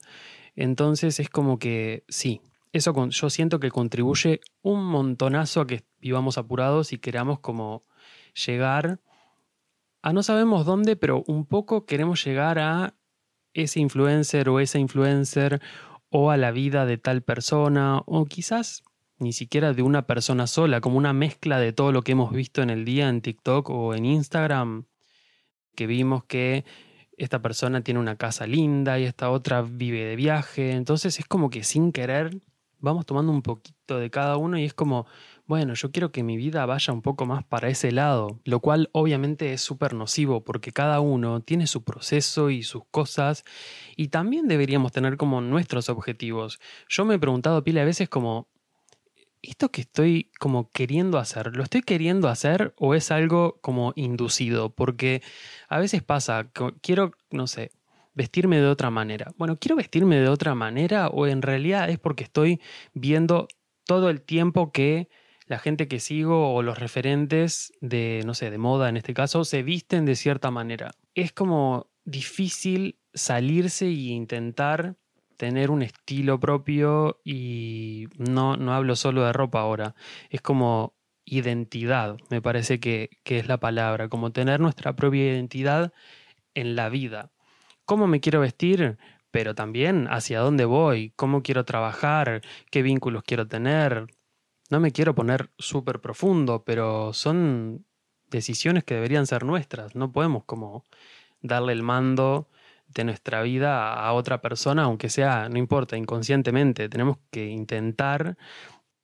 Entonces 0.54 1.20
es 1.20 1.28
como 1.28 1.58
que 1.58 2.04
sí, 2.08 2.40
eso 2.72 3.08
yo 3.08 3.30
siento 3.30 3.60
que 3.60 3.70
contribuye 3.70 4.40
un 4.62 4.84
montonazo 4.84 5.60
a 5.60 5.66
que 5.66 5.84
vivamos 6.00 6.38
apurados 6.38 6.92
y 6.92 6.98
queramos 6.98 7.40
como 7.40 7.82
llegar 8.46 9.00
a 10.02 10.12
no 10.12 10.22
sabemos 10.22 10.64
dónde, 10.64 10.96
pero 10.96 11.24
un 11.26 11.44
poco 11.44 11.84
queremos 11.86 12.24
llegar 12.24 12.58
a 12.58 12.94
ese 13.54 13.80
influencer 13.80 14.48
o 14.48 14.60
esa 14.60 14.78
influencer 14.78 15.60
o 16.10 16.30
a 16.30 16.36
la 16.36 16.50
vida 16.50 16.86
de 16.86 16.98
tal 16.98 17.22
persona 17.22 18.02
o 18.06 18.24
quizás 18.26 18.82
ni 19.18 19.32
siquiera 19.32 19.72
de 19.72 19.82
una 19.82 20.06
persona 20.06 20.46
sola, 20.46 20.80
como 20.80 20.96
una 20.96 21.12
mezcla 21.12 21.58
de 21.58 21.72
todo 21.72 21.92
lo 21.92 22.02
que 22.02 22.12
hemos 22.12 22.32
visto 22.32 22.62
en 22.62 22.70
el 22.70 22.84
día 22.84 23.08
en 23.08 23.20
TikTok 23.20 23.68
o 23.68 23.94
en 23.94 24.04
Instagram, 24.04 24.84
que 25.74 25.86
vimos 25.86 26.24
que 26.24 26.64
esta 27.16 27.42
persona 27.42 27.82
tiene 27.82 27.98
una 27.98 28.16
casa 28.16 28.46
linda 28.46 28.98
y 28.98 29.04
esta 29.04 29.30
otra 29.30 29.62
vive 29.62 30.04
de 30.04 30.14
viaje, 30.14 30.70
entonces 30.70 31.18
es 31.18 31.26
como 31.26 31.50
que 31.50 31.64
sin 31.64 31.90
querer 31.90 32.30
vamos 32.78 33.06
tomando 33.06 33.32
un 33.32 33.42
poquito 33.42 33.98
de 33.98 34.10
cada 34.10 34.36
uno 34.36 34.58
y 34.58 34.64
es 34.64 34.74
como, 34.74 35.06
bueno, 35.48 35.72
yo 35.72 35.90
quiero 35.90 36.12
que 36.12 36.22
mi 36.22 36.36
vida 36.36 36.66
vaya 36.66 36.92
un 36.92 37.00
poco 37.00 37.24
más 37.24 37.42
para 37.42 37.70
ese 37.70 37.90
lado, 37.90 38.38
lo 38.44 38.60
cual 38.60 38.90
obviamente 38.92 39.54
es 39.54 39.62
súper 39.62 39.94
nocivo 39.94 40.44
porque 40.44 40.72
cada 40.72 41.00
uno 41.00 41.40
tiene 41.40 41.66
su 41.66 41.84
proceso 41.84 42.50
y 42.50 42.62
sus 42.62 42.82
cosas 42.90 43.44
y 43.96 44.08
también 44.08 44.46
deberíamos 44.46 44.92
tener 44.92 45.16
como 45.16 45.40
nuestros 45.40 45.88
objetivos. 45.88 46.60
Yo 46.90 47.06
me 47.06 47.14
he 47.14 47.18
preguntado 47.18 47.64
pila 47.64 47.80
de 47.80 47.86
veces 47.86 48.10
como, 48.10 48.46
¿esto 49.40 49.70
que 49.70 49.80
estoy 49.80 50.30
como 50.38 50.68
queriendo 50.68 51.16
hacer, 51.16 51.56
lo 51.56 51.62
estoy 51.62 51.80
queriendo 51.80 52.28
hacer 52.28 52.74
o 52.76 52.94
es 52.94 53.10
algo 53.10 53.58
como 53.62 53.94
inducido? 53.96 54.68
Porque 54.68 55.22
a 55.70 55.78
veces 55.78 56.02
pasa, 56.02 56.50
quiero, 56.82 57.12
no 57.30 57.46
sé, 57.46 57.70
vestirme 58.12 58.60
de 58.60 58.66
otra 58.66 58.90
manera. 58.90 59.32
Bueno, 59.38 59.56
¿quiero 59.58 59.76
vestirme 59.76 60.16
de 60.16 60.28
otra 60.28 60.54
manera 60.54 61.08
o 61.08 61.26
en 61.26 61.40
realidad 61.40 61.88
es 61.88 61.98
porque 61.98 62.24
estoy 62.24 62.60
viendo 62.92 63.48
todo 63.86 64.10
el 64.10 64.20
tiempo 64.20 64.72
que 64.72 65.08
la 65.48 65.58
gente 65.58 65.88
que 65.88 65.98
sigo 65.98 66.54
o 66.54 66.62
los 66.62 66.78
referentes 66.78 67.72
de, 67.80 68.22
no 68.24 68.34
sé, 68.34 68.50
de 68.50 68.58
moda 68.58 68.88
en 68.88 68.96
este 68.96 69.14
caso, 69.14 69.44
se 69.44 69.62
visten 69.62 70.04
de 70.04 70.14
cierta 70.14 70.50
manera? 70.50 70.92
Es 71.14 71.32
como 71.32 71.90
difícil 72.04 72.98
salirse 73.14 73.86
e 73.86 73.92
intentar 73.92 74.96
tener 75.36 75.70
un 75.70 75.82
estilo 75.82 76.38
propio 76.38 77.20
y 77.24 78.08
no, 78.18 78.56
no 78.56 78.74
hablo 78.74 78.96
solo 78.96 79.24
de 79.24 79.32
ropa 79.32 79.60
ahora, 79.60 79.94
es 80.30 80.42
como 80.42 80.94
identidad, 81.24 82.16
me 82.30 82.42
parece 82.42 82.80
que, 82.80 83.10
que, 83.22 83.38
es 83.38 83.48
la 83.48 83.58
palabra, 83.58 84.08
como 84.08 84.32
tener 84.32 84.60
nuestra 84.60 84.96
propia 84.96 85.32
identidad 85.32 85.92
en 86.54 86.74
la 86.74 86.88
vida. 86.88 87.30
¿Cómo 87.84 88.06
me 88.06 88.20
quiero 88.20 88.40
vestir? 88.40 88.98
Pero 89.30 89.54
también 89.54 90.08
hacia 90.10 90.40
dónde 90.40 90.64
voy, 90.64 91.12
cómo 91.16 91.42
quiero 91.42 91.64
trabajar, 91.64 92.40
qué 92.70 92.82
vínculos 92.82 93.22
quiero 93.22 93.46
tener. 93.46 94.06
No 94.70 94.80
me 94.80 94.92
quiero 94.92 95.14
poner 95.14 95.50
súper 95.58 96.00
profundo, 96.00 96.64
pero 96.64 97.12
son 97.12 97.86
decisiones 98.30 98.84
que 98.84 98.94
deberían 98.94 99.26
ser 99.26 99.44
nuestras. 99.44 99.94
No 99.94 100.12
podemos 100.12 100.44
como 100.44 100.84
darle 101.40 101.72
el 101.72 101.82
mando 101.82 102.48
de 102.88 103.04
nuestra 103.04 103.42
vida 103.42 103.94
a 103.94 104.12
otra 104.12 104.40
persona, 104.40 104.84
aunque 104.84 105.08
sea, 105.08 105.48
no 105.48 105.58
importa, 105.58 105.96
inconscientemente. 105.96 106.88
Tenemos 106.88 107.18
que 107.30 107.46
intentar 107.46 108.36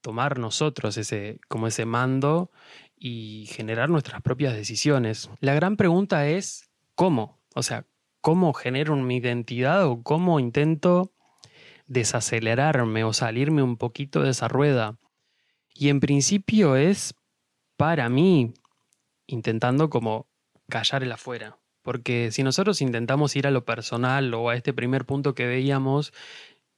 tomar 0.01 0.39
nosotros 0.39 0.97
ese, 0.99 1.41
como 1.49 1.67
ese 1.67 1.87
mando 1.87 2.51
y 2.97 3.47
generar 3.49 3.89
nuestras 3.89 4.23
propias 4.23 4.55
decisiones. 4.55 5.31
La 5.41 5.55
gran 5.55 5.77
pregunta 5.77 6.29
es 6.29 6.71
¿cómo? 6.95 7.41
O 7.55 7.63
sea, 7.63 7.87
¿cómo 8.21 8.53
genero 8.53 8.97
mi 8.97 9.17
identidad 9.17 9.87
o 9.87 10.03
cómo 10.03 10.41
intento 10.41 11.13
desacelerarme 11.87 13.05
o 13.05 13.13
salirme 13.13 13.63
un 13.63 13.77
poquito 13.77 14.23
de 14.23 14.31
esa 14.31 14.49
rueda? 14.49 14.99
Y 15.75 15.89
en 15.89 16.01
principio 16.01 16.77
es 16.77 17.15
para 17.77 18.09
mí 18.09 18.55
intentando 19.27 19.91
como 19.91 20.27
callar 20.69 21.03
el 21.03 21.13
afuera. 21.13 21.59
Porque 21.83 22.31
si 22.31 22.43
nosotros 22.43 22.81
intentamos 22.81 23.37
ir 23.37 23.47
a 23.47 23.51
lo 23.51 23.65
personal 23.65 24.33
o 24.33 24.49
a 24.49 24.57
este 24.57 24.73
primer 24.73 25.05
punto 25.05 25.35
que 25.35 25.47
veíamos 25.47 26.13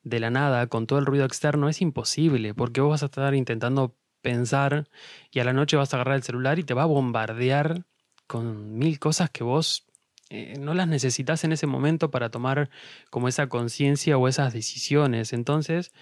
de 0.03 0.21
la 0.21 0.31
nada 0.31 0.67
con 0.67 0.87
todo 0.87 0.99
el 0.99 1.07
ruido 1.07 1.25
externo, 1.25 1.69
es 1.69 1.81
imposible, 1.81 2.55
porque 2.55 2.81
vos 2.81 2.91
vas 2.91 3.03
a 3.03 3.07
estar 3.07 3.35
intentando 3.35 3.95
pensar 4.21 4.89
y 5.31 5.39
a 5.39 5.45
la 5.45 5.53
noche 5.53 5.77
vas 5.77 5.93
a 5.93 5.97
agarrar 5.99 6.17
el 6.17 6.23
celular 6.25 6.59
y 6.59 6.65
te 6.65 6.75
va 6.75 6.83
a 6.83 6.87
bombardear 6.87 7.85
con 8.27 8.77
mil 8.79 8.99
cosas 8.99 9.31
que 9.31 9.45
vos 9.45 9.87
eh, 10.31 10.57
no 10.59 10.75
las 10.75 10.89
necesitas 10.89 11.45
en 11.45 11.53
ese 11.53 11.69
momento 11.69 12.11
para 12.11 12.31
tomar 12.31 12.69
como 13.11 13.29
esa 13.29 13.49
conciencia 13.49 14.19
o 14.19 14.27
esas 14.27 14.53
decisiones. 14.53 15.33
Entonces, 15.33 15.93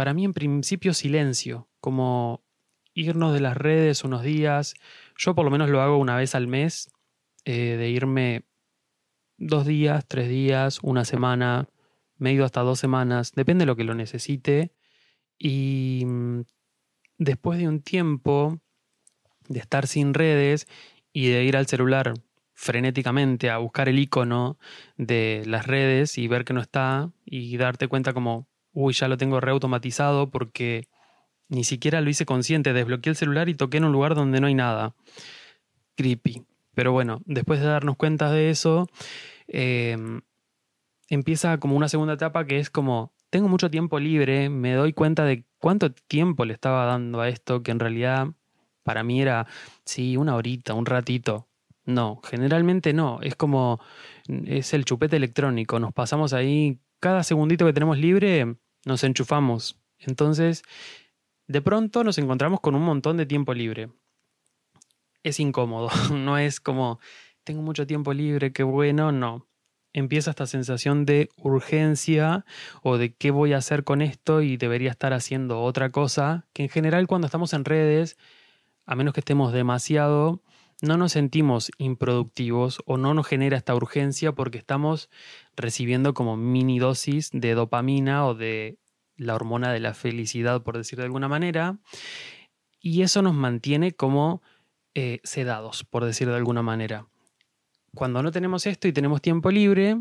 para 0.00 0.14
mí 0.14 0.24
en 0.24 0.32
principio 0.32 0.94
silencio, 0.94 1.68
como 1.78 2.42
irnos 2.94 3.34
de 3.34 3.40
las 3.40 3.54
redes 3.54 4.02
unos 4.02 4.22
días, 4.22 4.72
yo 5.14 5.34
por 5.34 5.44
lo 5.44 5.50
menos 5.50 5.68
lo 5.68 5.82
hago 5.82 5.98
una 5.98 6.16
vez 6.16 6.34
al 6.34 6.46
mes, 6.46 6.90
eh, 7.44 7.76
de 7.76 7.90
irme 7.90 8.46
dos 9.36 9.66
días, 9.66 10.06
tres 10.08 10.30
días, 10.30 10.78
una 10.82 11.04
semana, 11.04 11.68
me 12.16 12.42
hasta 12.42 12.62
dos 12.62 12.78
semanas, 12.78 13.32
depende 13.32 13.64
de 13.64 13.66
lo 13.66 13.76
que 13.76 13.84
lo 13.84 13.94
necesite. 13.94 14.72
Y 15.38 16.04
mm, 16.06 16.44
después 17.18 17.58
de 17.58 17.68
un 17.68 17.82
tiempo 17.82 18.58
de 19.48 19.60
estar 19.60 19.86
sin 19.86 20.14
redes 20.14 20.66
y 21.12 21.28
de 21.28 21.44
ir 21.44 21.58
al 21.58 21.66
celular 21.66 22.14
frenéticamente 22.54 23.50
a 23.50 23.58
buscar 23.58 23.90
el 23.90 23.98
icono 23.98 24.58
de 24.96 25.42
las 25.44 25.66
redes 25.66 26.16
y 26.16 26.26
ver 26.26 26.46
que 26.46 26.54
no 26.54 26.62
está 26.62 27.12
y 27.26 27.54
darte 27.58 27.86
cuenta 27.86 28.14
como, 28.14 28.49
uy, 28.72 28.92
ya 28.92 29.08
lo 29.08 29.16
tengo 29.16 29.40
reautomatizado 29.40 30.30
porque 30.30 30.88
ni 31.48 31.64
siquiera 31.64 32.00
lo 32.00 32.10
hice 32.10 32.26
consciente, 32.26 32.72
desbloqueé 32.72 33.10
el 33.10 33.16
celular 33.16 33.48
y 33.48 33.54
toqué 33.54 33.78
en 33.78 33.84
un 33.84 33.92
lugar 33.92 34.14
donde 34.14 34.40
no 34.40 34.46
hay 34.46 34.54
nada. 34.54 34.94
Creepy. 35.96 36.44
Pero 36.74 36.92
bueno, 36.92 37.20
después 37.26 37.60
de 37.60 37.66
darnos 37.66 37.96
cuenta 37.96 38.30
de 38.30 38.50
eso, 38.50 38.88
em, 39.48 40.22
empieza 41.08 41.58
como 41.58 41.76
una 41.76 41.88
segunda 41.88 42.14
etapa 42.14 42.46
que 42.46 42.58
es 42.58 42.70
como, 42.70 43.12
tengo 43.30 43.48
mucho 43.48 43.70
tiempo 43.70 43.98
libre, 43.98 44.48
me 44.48 44.74
doy 44.74 44.92
cuenta 44.92 45.24
de 45.24 45.44
cuánto 45.58 45.92
tiempo 45.92 46.44
le 46.44 46.54
estaba 46.54 46.86
dando 46.86 47.20
a 47.20 47.28
esto, 47.28 47.62
que 47.62 47.72
en 47.72 47.80
realidad 47.80 48.28
para 48.84 49.02
mí 49.02 49.20
era, 49.20 49.46
sí, 49.84 50.16
una 50.16 50.36
horita, 50.36 50.74
un 50.74 50.86
ratito. 50.86 51.48
No, 51.84 52.20
generalmente 52.24 52.92
no, 52.92 53.20
es 53.22 53.34
como, 53.34 53.80
es 54.46 54.74
el 54.74 54.84
chupete 54.84 55.16
electrónico, 55.16 55.80
nos 55.80 55.92
pasamos 55.92 56.32
ahí, 56.32 56.78
cada 57.00 57.22
segundito 57.22 57.66
que 57.66 57.72
tenemos 57.72 57.98
libre, 57.98 58.56
nos 58.84 59.04
enchufamos. 59.04 59.80
Entonces, 59.98 60.62
de 61.48 61.60
pronto 61.60 62.04
nos 62.04 62.18
encontramos 62.18 62.60
con 62.60 62.74
un 62.74 62.82
montón 62.82 63.16
de 63.16 63.26
tiempo 63.26 63.54
libre 63.54 63.90
es 65.22 65.40
incómodo, 65.40 65.88
no 66.12 66.38
es 66.38 66.60
como, 66.60 67.00
tengo 67.44 67.62
mucho 67.62 67.86
tiempo 67.86 68.12
libre, 68.12 68.52
qué 68.52 68.62
bueno, 68.62 69.12
no. 69.12 69.46
Empieza 69.92 70.30
esta 70.30 70.46
sensación 70.46 71.04
de 71.04 71.30
urgencia 71.36 72.44
o 72.82 72.96
de 72.96 73.12
qué 73.12 73.32
voy 73.32 73.54
a 73.54 73.56
hacer 73.56 73.82
con 73.82 74.02
esto 74.02 74.40
y 74.40 74.56
debería 74.56 74.90
estar 74.90 75.12
haciendo 75.12 75.62
otra 75.62 75.90
cosa, 75.90 76.46
que 76.52 76.62
en 76.62 76.68
general 76.68 77.08
cuando 77.08 77.26
estamos 77.26 77.52
en 77.54 77.64
redes, 77.64 78.16
a 78.86 78.94
menos 78.94 79.14
que 79.14 79.20
estemos 79.20 79.52
demasiado, 79.52 80.42
no 80.80 80.96
nos 80.96 81.12
sentimos 81.12 81.72
improductivos 81.76 82.80
o 82.86 82.98
no 82.98 83.14
nos 83.14 83.26
genera 83.26 83.56
esta 83.56 83.74
urgencia 83.74 84.32
porque 84.32 84.58
estamos 84.58 85.10
recibiendo 85.60 86.14
como 86.14 86.36
mini 86.36 86.78
dosis 86.78 87.30
de 87.32 87.54
dopamina 87.54 88.26
o 88.26 88.34
de 88.34 88.78
la 89.16 89.34
hormona 89.34 89.72
de 89.72 89.80
la 89.80 89.94
felicidad, 89.94 90.62
por 90.62 90.76
decir 90.76 90.98
de 90.98 91.04
alguna 91.04 91.28
manera, 91.28 91.78
y 92.80 93.02
eso 93.02 93.22
nos 93.22 93.34
mantiene 93.34 93.92
como 93.92 94.42
eh, 94.94 95.20
sedados, 95.24 95.84
por 95.84 96.04
decir 96.04 96.28
de 96.28 96.36
alguna 96.36 96.62
manera. 96.62 97.06
Cuando 97.94 98.22
no 98.22 98.30
tenemos 98.32 98.66
esto 98.66 98.88
y 98.88 98.92
tenemos 98.92 99.20
tiempo 99.20 99.50
libre, 99.50 99.98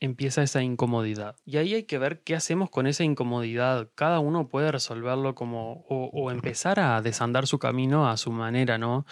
empieza 0.00 0.42
esa 0.42 0.62
incomodidad. 0.62 1.36
Y 1.44 1.58
ahí 1.58 1.74
hay 1.74 1.84
que 1.84 1.98
ver 1.98 2.22
qué 2.22 2.34
hacemos 2.34 2.70
con 2.70 2.86
esa 2.86 3.04
incomodidad. 3.04 3.90
Cada 3.94 4.18
uno 4.18 4.48
puede 4.48 4.72
resolverlo 4.72 5.34
como 5.34 5.84
o, 5.88 6.30
empezar 6.30 6.80
a 6.80 7.00
desandar 7.02 7.46
su 7.46 7.58
camino 7.58 8.08
a 8.08 8.16
su 8.16 8.32
manera, 8.32 8.78
¿no? 8.78 9.06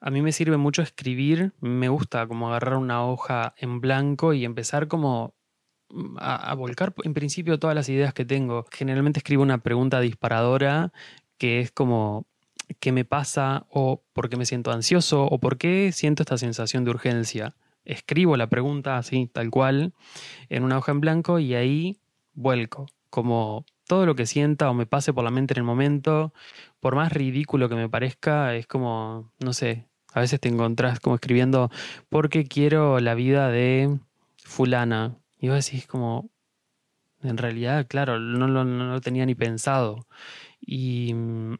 A 0.00 0.10
mí 0.10 0.22
me 0.22 0.32
sirve 0.32 0.56
mucho 0.56 0.82
escribir, 0.82 1.52
me 1.60 1.88
gusta 1.88 2.26
como 2.26 2.48
agarrar 2.48 2.76
una 2.76 3.04
hoja 3.04 3.54
en 3.58 3.80
blanco 3.80 4.32
y 4.32 4.44
empezar 4.44 4.88
como 4.88 5.34
mm, 5.90 6.16
a, 6.18 6.36
a 6.50 6.54
volcar 6.54 6.94
en 7.04 7.14
principio 7.14 7.58
todas 7.58 7.76
las 7.76 7.88
ideas 7.88 8.14
que 8.14 8.24
tengo. 8.24 8.66
Generalmente 8.70 9.18
escribo 9.20 9.42
una 9.42 9.58
pregunta 9.58 10.00
disparadora 10.00 10.92
que 11.38 11.60
es 11.60 11.72
como 11.72 12.26
qué 12.78 12.92
me 12.92 13.04
pasa 13.04 13.66
o 13.70 14.04
por 14.12 14.28
qué 14.28 14.36
me 14.36 14.46
siento 14.46 14.70
ansioso 14.70 15.24
o 15.24 15.38
por 15.38 15.58
qué 15.58 15.90
siento 15.92 16.22
esta 16.22 16.38
sensación 16.38 16.84
de 16.84 16.90
urgencia. 16.90 17.56
Escribo 17.84 18.36
la 18.36 18.48
pregunta 18.48 18.98
así, 18.98 19.26
tal 19.26 19.50
cual, 19.50 19.94
en 20.48 20.64
una 20.64 20.78
hoja 20.78 20.92
en 20.92 21.00
blanco 21.00 21.38
y 21.38 21.54
ahí 21.54 21.98
vuelco, 22.34 22.86
como 23.08 23.64
todo 23.86 24.06
lo 24.06 24.14
que 24.14 24.26
sienta 24.26 24.70
o 24.70 24.74
me 24.74 24.86
pase 24.86 25.12
por 25.12 25.24
la 25.24 25.30
mente 25.30 25.54
en 25.54 25.58
el 25.58 25.64
momento, 25.64 26.32
por 26.78 26.94
más 26.94 27.12
ridículo 27.12 27.68
que 27.68 27.74
me 27.74 27.88
parezca, 27.88 28.54
es 28.54 28.66
como, 28.66 29.32
no 29.40 29.52
sé, 29.52 29.88
a 30.12 30.20
veces 30.20 30.40
te 30.40 30.48
encontrás 30.48 31.00
como 31.00 31.16
escribiendo, 31.16 31.70
porque 32.08 32.44
quiero 32.44 33.00
la 33.00 33.14
vida 33.14 33.48
de 33.48 33.98
fulana. 34.44 35.16
Y 35.38 35.48
vos 35.48 35.64
decís 35.64 35.86
como, 35.86 36.30
en 37.22 37.36
realidad, 37.36 37.86
claro, 37.88 38.18
no, 38.18 38.46
no 38.48 38.64
lo 38.64 39.00
tenía 39.00 39.26
ni 39.26 39.34
pensado. 39.34 40.06
Y 40.60 41.14
mm, 41.14 41.54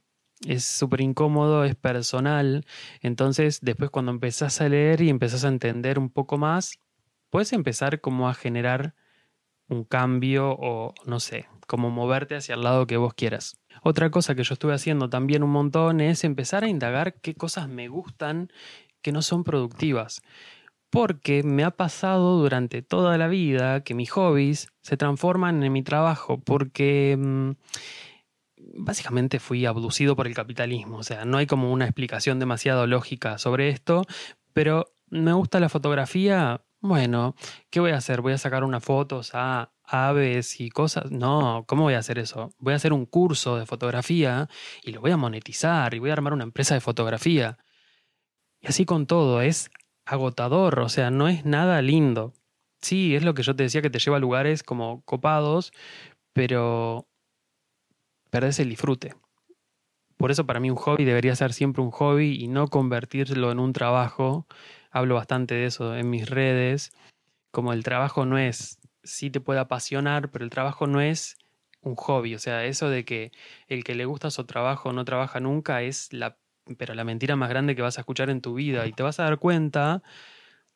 es 0.46 0.64
súper 0.64 1.00
incómodo, 1.00 1.64
es 1.64 1.76
personal. 1.76 2.64
Entonces, 3.02 3.60
después 3.62 3.90
cuando 3.90 4.12
empezás 4.12 4.60
a 4.60 4.68
leer 4.68 5.00
y 5.02 5.10
empezás 5.10 5.44
a 5.44 5.48
entender 5.48 5.98
un 5.98 6.10
poco 6.10 6.38
más, 6.38 6.78
puedes 7.30 7.52
empezar 7.52 8.00
como 8.00 8.28
a 8.28 8.34
generar 8.34 8.94
un 9.68 9.84
cambio 9.84 10.56
o 10.58 10.94
no 11.06 11.20
sé, 11.20 11.46
como 11.66 11.90
moverte 11.90 12.36
hacia 12.36 12.54
el 12.54 12.62
lado 12.62 12.86
que 12.86 12.96
vos 12.96 13.14
quieras. 13.14 13.58
Otra 13.82 14.10
cosa 14.10 14.34
que 14.34 14.44
yo 14.44 14.54
estuve 14.54 14.74
haciendo 14.74 15.08
también 15.08 15.42
un 15.42 15.50
montón 15.50 16.00
es 16.00 16.24
empezar 16.24 16.64
a 16.64 16.68
indagar 16.68 17.14
qué 17.14 17.34
cosas 17.34 17.68
me 17.68 17.88
gustan 17.88 18.50
que 19.02 19.12
no 19.12 19.22
son 19.22 19.44
productivas. 19.44 20.22
Porque 20.90 21.42
me 21.44 21.62
ha 21.62 21.70
pasado 21.70 22.38
durante 22.38 22.82
toda 22.82 23.16
la 23.16 23.28
vida 23.28 23.84
que 23.84 23.94
mis 23.94 24.10
hobbies 24.10 24.68
se 24.82 24.96
transforman 24.96 25.62
en 25.62 25.72
mi 25.72 25.82
trabajo. 25.82 26.40
Porque 26.40 27.16
mm, 27.18 27.50
básicamente 28.74 29.38
fui 29.38 29.66
abducido 29.66 30.16
por 30.16 30.26
el 30.26 30.34
capitalismo. 30.34 30.98
O 30.98 31.02
sea, 31.02 31.24
no 31.24 31.38
hay 31.38 31.46
como 31.46 31.72
una 31.72 31.84
explicación 31.84 32.38
demasiado 32.38 32.86
lógica 32.86 33.38
sobre 33.38 33.68
esto, 33.68 34.04
pero 34.52 34.86
me 35.08 35.32
gusta 35.32 35.60
la 35.60 35.68
fotografía. 35.68 36.62
Bueno, 36.80 37.34
¿qué 37.70 37.80
voy 37.80 37.92
a 37.92 37.96
hacer? 37.96 38.20
¿Voy 38.20 38.32
a 38.32 38.38
sacar 38.38 38.64
unas 38.64 38.82
fotos 38.82 39.30
a 39.34 39.70
aves 39.90 40.60
y 40.60 40.70
cosas? 40.70 41.10
No, 41.10 41.64
¿cómo 41.66 41.84
voy 41.84 41.94
a 41.94 41.98
hacer 41.98 42.18
eso? 42.18 42.50
Voy 42.58 42.72
a 42.72 42.76
hacer 42.76 42.92
un 42.92 43.06
curso 43.06 43.56
de 43.56 43.66
fotografía 43.66 44.48
y 44.82 44.92
lo 44.92 45.00
voy 45.00 45.10
a 45.10 45.16
monetizar 45.16 45.94
y 45.94 45.98
voy 45.98 46.10
a 46.10 46.14
armar 46.14 46.32
una 46.32 46.44
empresa 46.44 46.74
de 46.74 46.80
fotografía. 46.80 47.58
Y 48.60 48.68
así 48.68 48.84
con 48.84 49.06
todo, 49.06 49.40
es 49.42 49.70
agotador, 50.06 50.80
o 50.80 50.88
sea, 50.88 51.10
no 51.10 51.28
es 51.28 51.44
nada 51.44 51.82
lindo. 51.82 52.34
sí, 52.82 53.14
es 53.14 53.24
lo 53.24 53.34
que 53.34 53.42
yo 53.42 53.54
te 53.56 53.64
decía 53.64 53.82
que 53.82 53.90
te 53.90 53.98
lleva 53.98 54.16
a 54.16 54.20
lugares 54.20 54.62
como 54.62 55.02
copados, 55.04 55.72
pero 56.32 57.06
perdés 58.30 58.58
el 58.60 58.70
disfrute. 58.70 59.14
Por 60.16 60.30
eso 60.30 60.46
para 60.46 60.60
mí 60.60 60.70
un 60.70 60.76
hobby 60.76 61.04
debería 61.04 61.34
ser 61.36 61.52
siempre 61.52 61.82
un 61.82 61.90
hobby 61.90 62.36
y 62.38 62.48
no 62.48 62.68
convertirlo 62.68 63.52
en 63.52 63.58
un 63.58 63.72
trabajo. 63.72 64.46
Hablo 64.90 65.14
bastante 65.14 65.54
de 65.54 65.66
eso 65.66 65.96
en 65.96 66.10
mis 66.10 66.28
redes. 66.28 66.92
Como 67.52 67.72
el 67.72 67.84
trabajo 67.84 68.26
no 68.26 68.38
es, 68.38 68.79
sí 69.02 69.30
te 69.30 69.40
puede 69.40 69.60
apasionar, 69.60 70.30
pero 70.30 70.44
el 70.44 70.50
trabajo 70.50 70.86
no 70.86 71.00
es 71.00 71.36
un 71.82 71.96
hobby. 71.96 72.34
O 72.34 72.38
sea, 72.38 72.64
eso 72.64 72.88
de 72.88 73.04
que 73.04 73.32
el 73.68 73.84
que 73.84 73.94
le 73.94 74.04
gusta 74.04 74.30
su 74.30 74.44
trabajo 74.44 74.92
no 74.92 75.04
trabaja 75.04 75.40
nunca 75.40 75.82
es 75.82 76.12
la, 76.12 76.38
pero 76.78 76.94
la 76.94 77.04
mentira 77.04 77.36
más 77.36 77.48
grande 77.48 77.76
que 77.76 77.82
vas 77.82 77.98
a 77.98 78.02
escuchar 78.02 78.30
en 78.30 78.40
tu 78.40 78.54
vida. 78.54 78.86
Y 78.86 78.92
te 78.92 79.02
vas 79.02 79.20
a 79.20 79.24
dar 79.24 79.38
cuenta, 79.38 80.02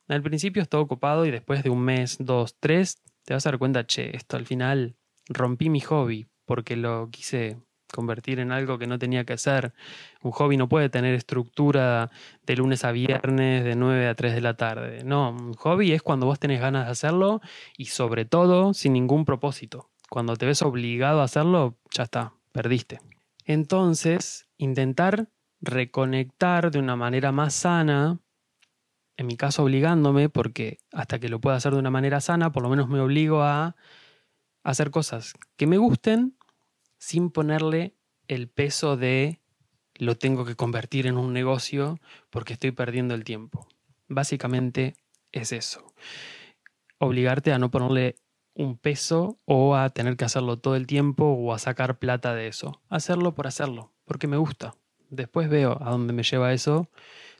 al 0.08 0.22
principio 0.22 0.62
es 0.62 0.68
ocupado 0.72 1.26
y 1.26 1.30
después 1.30 1.62
de 1.62 1.70
un 1.70 1.80
mes, 1.80 2.16
dos, 2.20 2.56
tres, 2.58 3.02
te 3.24 3.34
vas 3.34 3.46
a 3.46 3.50
dar 3.50 3.58
cuenta, 3.58 3.86
che, 3.86 4.16
esto 4.16 4.36
al 4.36 4.46
final 4.46 4.96
rompí 5.28 5.70
mi 5.70 5.80
hobby 5.80 6.26
porque 6.44 6.76
lo 6.76 7.08
quise 7.10 7.56
convertir 7.94 8.40
en 8.40 8.52
algo 8.52 8.78
que 8.78 8.86
no 8.86 8.98
tenía 8.98 9.24
que 9.24 9.38
ser. 9.38 9.72
Un 10.20 10.32
hobby 10.32 10.56
no 10.56 10.68
puede 10.68 10.88
tener 10.88 11.14
estructura 11.14 12.10
de 12.44 12.56
lunes 12.56 12.84
a 12.84 12.92
viernes, 12.92 13.64
de 13.64 13.76
9 13.76 14.08
a 14.08 14.14
3 14.14 14.34
de 14.34 14.40
la 14.40 14.56
tarde. 14.56 15.04
No, 15.04 15.30
un 15.30 15.54
hobby 15.54 15.92
es 15.92 16.02
cuando 16.02 16.26
vos 16.26 16.38
tenés 16.38 16.60
ganas 16.60 16.86
de 16.86 16.92
hacerlo 16.92 17.40
y 17.76 17.86
sobre 17.86 18.24
todo 18.24 18.74
sin 18.74 18.92
ningún 18.92 19.24
propósito. 19.24 19.90
Cuando 20.10 20.36
te 20.36 20.46
ves 20.46 20.62
obligado 20.62 21.20
a 21.20 21.24
hacerlo, 21.24 21.76
ya 21.90 22.02
está, 22.02 22.34
perdiste. 22.52 23.00
Entonces, 23.46 24.48
intentar 24.58 25.28
reconectar 25.60 26.70
de 26.70 26.78
una 26.78 26.96
manera 26.96 27.32
más 27.32 27.54
sana, 27.54 28.18
en 29.16 29.26
mi 29.26 29.36
caso 29.36 29.62
obligándome, 29.62 30.28
porque 30.28 30.78
hasta 30.92 31.18
que 31.18 31.28
lo 31.28 31.40
pueda 31.40 31.56
hacer 31.56 31.72
de 31.72 31.78
una 31.78 31.90
manera 31.90 32.20
sana, 32.20 32.52
por 32.52 32.62
lo 32.62 32.68
menos 32.68 32.88
me 32.88 33.00
obligo 33.00 33.42
a 33.42 33.76
hacer 34.64 34.90
cosas 34.90 35.34
que 35.56 35.66
me 35.66 35.78
gusten 35.78 36.36
sin 37.04 37.28
ponerle 37.28 37.94
el 38.28 38.48
peso 38.48 38.96
de 38.96 39.42
lo 39.94 40.16
tengo 40.16 40.46
que 40.46 40.56
convertir 40.56 41.06
en 41.06 41.18
un 41.18 41.34
negocio 41.34 42.00
porque 42.30 42.54
estoy 42.54 42.70
perdiendo 42.70 43.14
el 43.14 43.24
tiempo. 43.24 43.68
Básicamente 44.08 44.96
es 45.30 45.52
eso. 45.52 45.92
Obligarte 46.96 47.52
a 47.52 47.58
no 47.58 47.70
ponerle 47.70 48.16
un 48.54 48.78
peso 48.78 49.38
o 49.44 49.76
a 49.76 49.90
tener 49.90 50.16
que 50.16 50.24
hacerlo 50.24 50.58
todo 50.58 50.76
el 50.76 50.86
tiempo 50.86 51.26
o 51.26 51.52
a 51.52 51.58
sacar 51.58 51.98
plata 51.98 52.34
de 52.34 52.48
eso. 52.48 52.80
Hacerlo 52.88 53.34
por 53.34 53.48
hacerlo, 53.48 53.92
porque 54.06 54.26
me 54.26 54.38
gusta. 54.38 54.74
Después 55.10 55.50
veo 55.50 55.76
a 55.82 55.90
dónde 55.90 56.14
me 56.14 56.22
lleva 56.22 56.54
eso. 56.54 56.88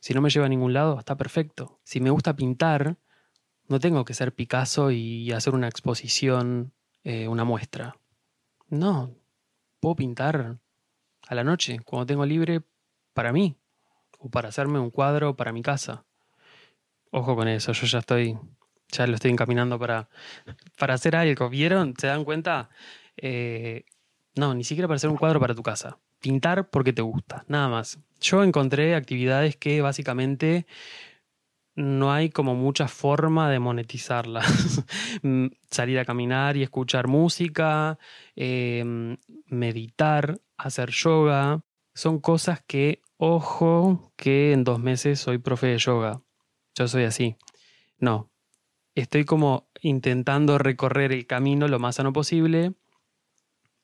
Si 0.01 0.13
no 0.13 0.21
me 0.21 0.29
lleva 0.29 0.45
a 0.45 0.51
ningún 0.51 0.75
lado, 0.75 0.99
está 0.99 1.17
perfecto. 1.17 1.81
Si 1.85 2.01
me 2.01 2.11
gusta 2.11 2.37
pintar, 2.37 2.99
no 3.67 3.81
tengo 3.81 4.05
que 4.05 4.13
ser 4.13 4.35
Picasso 4.35 4.91
y 4.91 5.33
hacer 5.33 5.55
una 5.55 5.69
exposición, 5.69 6.75
eh, 7.03 7.29
una 7.29 7.45
muestra. 7.45 7.97
No, 8.69 9.15
puedo 9.85 9.97
pintar 9.97 10.57
a 11.29 11.35
la 11.35 11.45
noche, 11.45 11.79
cuando 11.85 12.07
tengo 12.07 12.25
libre, 12.25 12.63
para 13.13 13.35
mí, 13.35 13.55
o 14.19 14.31
para 14.31 14.49
hacerme 14.49 14.79
un 14.79 14.89
cuadro 14.89 15.37
para 15.37 15.53
mi 15.53 15.61
casa. 15.61 16.07
Ojo 17.11 17.37
con 17.37 17.49
eso, 17.49 17.73
yo 17.73 17.87
ya 17.87 17.99
estoy, 17.99 18.39
ya 18.89 19.07
lo 19.07 19.15
estoy 19.15 19.31
encaminando 19.31 19.79
para, 19.79 20.09
para 20.79 20.95
hacer 20.95 21.15
algo. 21.15 21.51
¿Vieron? 21.51 21.93
¿Se 21.99 22.07
dan 22.07 22.25
cuenta? 22.25 22.71
Eh, 23.19 23.85
no, 24.37 24.55
ni 24.55 24.65
siquiera 24.65 24.89
para 24.89 24.97
hacer 24.97 25.11
un 25.11 25.19
cuadro 25.19 25.39
para 25.39 25.55
tu 25.55 25.63
casa. 25.63 25.99
Pintar 26.19 26.71
porque 26.71 26.95
te 26.95 27.03
gusta, 27.03 27.45
nada 27.49 27.69
más. 27.69 27.99
Yo 28.23 28.43
encontré 28.43 28.95
actividades 28.95 29.55
que 29.57 29.83
básicamente 29.83 30.67
no 31.75 32.13
hay 32.13 32.31
como 32.31 32.55
mucha 32.55 32.89
forma 32.89 33.51
de 33.51 33.59
monetizarlas. 33.59 34.85
Mm, 35.23 35.47
salir 35.71 35.99
a 35.99 36.05
caminar 36.05 36.57
y 36.57 36.63
escuchar 36.63 37.07
música, 37.07 37.99
em, 38.37 39.17
meditar, 39.47 40.41
hacer 40.59 40.91
yoga, 40.91 41.63
son 41.95 42.21
cosas 42.21 42.63
que, 42.67 43.01
ojo, 43.17 44.13
que 44.17 44.53
en 44.53 44.65
dos 44.65 44.81
meses 44.81 45.21
soy 45.21 45.39
profe 45.39 45.69
de 45.69 45.79
yoga. 45.79 46.21
Yo 46.75 46.89
soy 46.89 47.05
así. 47.05 47.37
No, 47.99 48.31
estoy 48.95 49.25
como 49.25 49.69
intentando 49.81 50.59
recorrer 50.59 51.13
el 51.13 51.27
camino 51.27 51.69
lo 51.69 51.79
más 51.79 51.97
sano 51.97 52.13
posible 52.13 52.75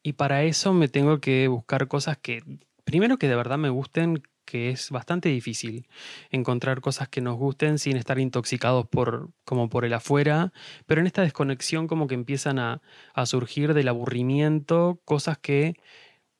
y 0.02 0.14
para 0.14 0.42
eso 0.44 0.72
me 0.72 0.88
tengo 0.88 1.20
que 1.20 1.48
buscar 1.48 1.88
cosas 1.88 2.16
que, 2.18 2.42
primero 2.84 3.18
que 3.18 3.28
de 3.28 3.36
verdad 3.36 3.58
me 3.58 3.68
gusten, 3.68 4.22
que 4.50 4.70
es 4.70 4.90
bastante 4.90 5.28
difícil 5.28 5.86
encontrar 6.30 6.80
cosas 6.80 7.08
que 7.08 7.20
nos 7.20 7.36
gusten 7.36 7.78
sin 7.78 7.96
estar 7.96 8.18
intoxicados 8.18 8.86
por, 8.86 9.30
como 9.44 9.68
por 9.68 9.84
el 9.84 9.94
afuera, 9.94 10.52
pero 10.86 11.00
en 11.00 11.06
esta 11.06 11.22
desconexión 11.22 11.86
como 11.86 12.06
que 12.08 12.14
empiezan 12.14 12.58
a, 12.58 12.82
a 13.14 13.26
surgir 13.26 13.74
del 13.74 13.88
aburrimiento, 13.88 15.00
cosas 15.04 15.38
que 15.38 15.76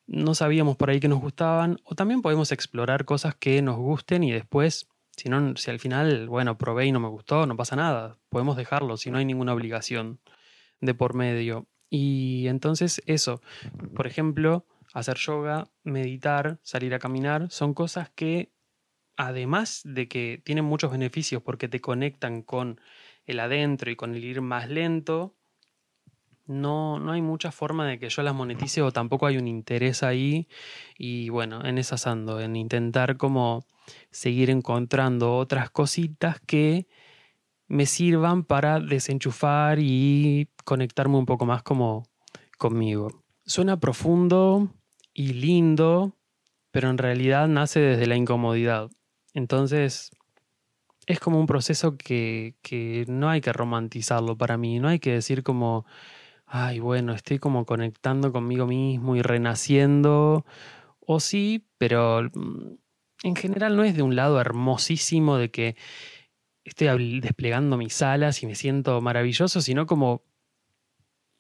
no 0.06 0.34
sabíamos 0.34 0.76
por 0.76 0.90
ahí 0.90 0.98
que 0.98 1.08
nos 1.08 1.20
gustaban, 1.20 1.78
o 1.84 1.94
también 1.94 2.20
podemos 2.20 2.50
explorar 2.50 3.04
cosas 3.04 3.36
que 3.36 3.62
nos 3.62 3.76
gusten 3.76 4.24
y 4.24 4.32
después, 4.32 4.88
si, 5.16 5.28
no, 5.28 5.56
si 5.56 5.70
al 5.70 5.78
final, 5.78 6.28
bueno, 6.28 6.58
probé 6.58 6.86
y 6.86 6.92
no 6.92 6.98
me 6.98 7.08
gustó, 7.08 7.46
no 7.46 7.56
pasa 7.56 7.76
nada, 7.76 8.18
podemos 8.28 8.56
dejarlo, 8.56 8.96
si 8.96 9.12
no 9.12 9.18
hay 9.18 9.24
ninguna 9.24 9.54
obligación 9.54 10.18
de 10.80 10.94
por 10.94 11.14
medio. 11.14 11.68
Y 11.90 12.48
entonces 12.48 13.02
eso, 13.06 13.40
por 13.94 14.08
ejemplo, 14.08 14.66
hacer 14.92 15.16
yoga, 15.18 15.70
meditar, 15.82 16.58
salir 16.62 16.94
a 16.94 16.98
caminar, 16.98 17.50
son 17.50 17.74
cosas 17.74 18.10
que, 18.10 18.52
además 19.16 19.82
de 19.84 20.08
que 20.08 20.42
tienen 20.44 20.64
muchos 20.64 20.90
beneficios 20.90 21.42
porque 21.42 21.68
te 21.68 21.80
conectan 21.80 22.42
con 22.42 22.80
el 23.26 23.40
adentro 23.40 23.90
y 23.90 23.96
con 23.96 24.14
el 24.14 24.24
ir 24.24 24.40
más 24.40 24.68
lento, 24.68 25.36
no, 26.50 26.98
no 26.98 27.12
hay 27.12 27.22
mucha 27.22 27.52
forma 27.52 27.86
de 27.86 27.98
que 27.98 28.08
yo 28.08 28.22
las 28.22 28.34
monetice 28.34 28.82
o 28.82 28.90
tampoco 28.90 29.26
hay 29.26 29.36
un 29.36 29.46
interés 29.46 30.02
ahí. 30.02 30.48
Y 30.98 31.28
bueno, 31.28 31.64
en 31.64 31.78
esas 31.78 32.08
ando, 32.08 32.40
en 32.40 32.56
intentar 32.56 33.16
como 33.16 33.64
seguir 34.10 34.50
encontrando 34.50 35.36
otras 35.36 35.70
cositas 35.70 36.40
que 36.40 36.88
me 37.68 37.86
sirvan 37.86 38.42
para 38.42 38.80
desenchufar 38.80 39.78
y 39.80 40.48
conectarme 40.64 41.16
un 41.18 41.26
poco 41.26 41.46
más 41.46 41.62
como 41.62 42.02
conmigo. 42.58 43.22
Suena 43.46 43.78
profundo, 43.78 44.74
y 45.14 45.32
lindo, 45.34 46.16
pero 46.70 46.90
en 46.90 46.98
realidad 46.98 47.48
nace 47.48 47.80
desde 47.80 48.06
la 48.06 48.16
incomodidad. 48.16 48.90
Entonces, 49.34 50.10
es 51.06 51.20
como 51.20 51.40
un 51.40 51.46
proceso 51.46 51.96
que, 51.96 52.54
que, 52.62 53.04
no 53.08 53.28
hay 53.28 53.40
que 53.40 53.52
romantizarlo 53.52 54.36
para 54.36 54.56
mí, 54.56 54.78
no 54.78 54.88
hay 54.88 54.98
que 55.00 55.12
decir 55.12 55.42
como, 55.42 55.86
ay, 56.46 56.80
bueno, 56.80 57.14
estoy 57.14 57.38
como 57.38 57.66
conectando 57.66 58.32
conmigo 58.32 58.66
mismo 58.66 59.16
y 59.16 59.22
renaciendo, 59.22 60.44
o 61.00 61.20
sí, 61.20 61.66
pero 61.78 62.22
mm, 62.32 62.74
en 63.24 63.36
general 63.36 63.76
no 63.76 63.84
es 63.84 63.96
de 63.96 64.02
un 64.02 64.16
lado 64.16 64.40
hermosísimo 64.40 65.36
de 65.36 65.50
que 65.50 65.76
estoy 66.64 67.20
desplegando 67.20 67.76
mis 67.76 68.00
alas 68.02 68.42
y 68.42 68.46
me 68.46 68.54
siento 68.54 69.00
maravilloso, 69.00 69.60
sino 69.60 69.86
como 69.86 70.22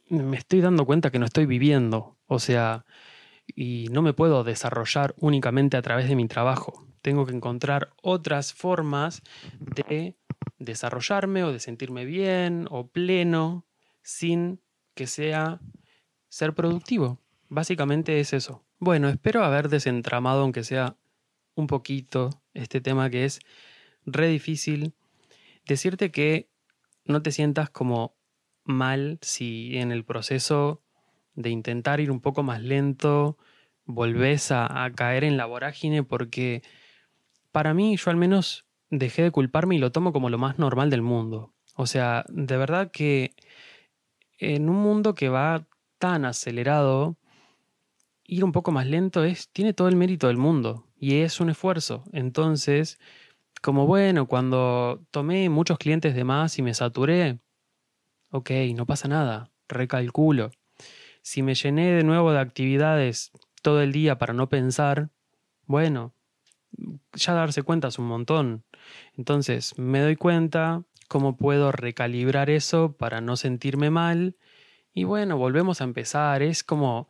me 0.08 0.36
estoy 0.36 0.60
dando 0.60 0.86
cuenta 0.86 1.10
que 1.10 1.18
no 1.18 1.26
estoy 1.26 1.46
viviendo, 1.46 2.18
o 2.26 2.38
sea, 2.40 2.84
y 3.54 3.88
no 3.90 4.02
me 4.02 4.12
puedo 4.12 4.44
desarrollar 4.44 5.14
únicamente 5.18 5.76
a 5.76 5.82
través 5.82 6.08
de 6.08 6.16
mi 6.16 6.26
trabajo. 6.28 6.86
Tengo 7.02 7.26
que 7.26 7.34
encontrar 7.34 7.92
otras 8.02 8.52
formas 8.52 9.22
de 9.58 10.16
desarrollarme 10.58 11.44
o 11.44 11.52
de 11.52 11.60
sentirme 11.60 12.04
bien 12.04 12.66
o 12.70 12.88
pleno 12.88 13.66
sin 14.02 14.60
que 14.94 15.06
sea 15.06 15.60
ser 16.28 16.54
productivo. 16.54 17.18
Básicamente 17.48 18.20
es 18.20 18.32
eso. 18.32 18.64
Bueno, 18.78 19.08
espero 19.08 19.44
haber 19.44 19.68
desentramado, 19.68 20.42
aunque 20.42 20.64
sea 20.64 20.96
un 21.54 21.66
poquito, 21.66 22.30
este 22.54 22.80
tema 22.80 23.10
que 23.10 23.24
es 23.24 23.40
re 24.04 24.28
difícil. 24.28 24.94
Decirte 25.66 26.10
que 26.10 26.48
no 27.04 27.22
te 27.22 27.32
sientas 27.32 27.70
como 27.70 28.16
mal 28.64 29.18
si 29.22 29.76
en 29.78 29.92
el 29.92 30.04
proceso 30.04 30.82
de 31.42 31.50
intentar 31.50 32.00
ir 32.00 32.10
un 32.10 32.20
poco 32.20 32.42
más 32.42 32.62
lento, 32.62 33.36
volvés 33.84 34.50
a, 34.52 34.90
caer 34.94 35.24
en 35.24 35.36
la 35.36 35.46
vorágine 35.46 36.02
porque 36.02 36.62
para 37.52 37.74
mí 37.74 37.96
yo 37.96 38.10
al 38.10 38.16
menos 38.16 38.66
dejé 38.90 39.22
de 39.22 39.30
culparme 39.30 39.76
y 39.76 39.78
lo 39.78 39.92
tomo 39.92 40.12
como 40.12 40.30
lo 40.30 40.38
más 40.38 40.58
normal 40.58 40.90
del 40.90 41.02
mundo. 41.02 41.52
O 41.76 41.86
sea, 41.86 42.24
de 42.28 42.56
verdad 42.56 42.90
que 42.90 43.34
en 44.38 44.68
un 44.68 44.76
mundo 44.76 45.14
que 45.14 45.28
va 45.28 45.66
tan 45.98 46.24
acelerado, 46.24 47.16
ir 48.24 48.44
un 48.44 48.52
poco 48.52 48.72
más 48.72 48.86
lento 48.86 49.24
es, 49.24 49.50
tiene 49.50 49.74
todo 49.74 49.88
el 49.88 49.96
mérito 49.96 50.28
del 50.28 50.36
mundo 50.36 50.86
y 50.98 51.16
es 51.20 51.40
un 51.40 51.50
esfuerzo. 51.50 52.04
Entonces, 52.12 52.98
como 53.62 53.86
bueno, 53.86 54.26
cuando 54.26 55.04
tomé 55.10 55.48
muchos 55.48 55.78
clientes 55.78 56.14
de 56.14 56.24
más 56.24 56.58
y 56.58 56.62
me 56.62 56.74
saturé, 56.74 57.40
ok, 58.30 58.50
no 58.74 58.86
pasa 58.86 59.08
nada, 59.08 59.50
recalculo. 59.68 60.50
Si 61.22 61.42
me 61.42 61.54
llené 61.54 61.92
de 61.92 62.04
nuevo 62.04 62.32
de 62.32 62.40
actividades 62.40 63.32
todo 63.62 63.82
el 63.82 63.92
día 63.92 64.18
para 64.18 64.32
no 64.32 64.48
pensar, 64.48 65.10
bueno, 65.66 66.12
ya 67.12 67.34
darse 67.34 67.62
cuenta 67.62 67.88
es 67.88 67.98
un 67.98 68.06
montón. 68.06 68.64
Entonces 69.16 69.78
me 69.78 70.00
doy 70.00 70.16
cuenta, 70.16 70.82
cómo 71.10 71.36
puedo 71.36 71.72
recalibrar 71.72 72.50
eso 72.50 72.92
para 72.92 73.20
no 73.20 73.36
sentirme 73.36 73.90
mal. 73.90 74.36
Y 74.94 75.04
bueno, 75.04 75.36
volvemos 75.36 75.80
a 75.80 75.84
empezar. 75.84 76.40
Es 76.42 76.62
como 76.62 77.08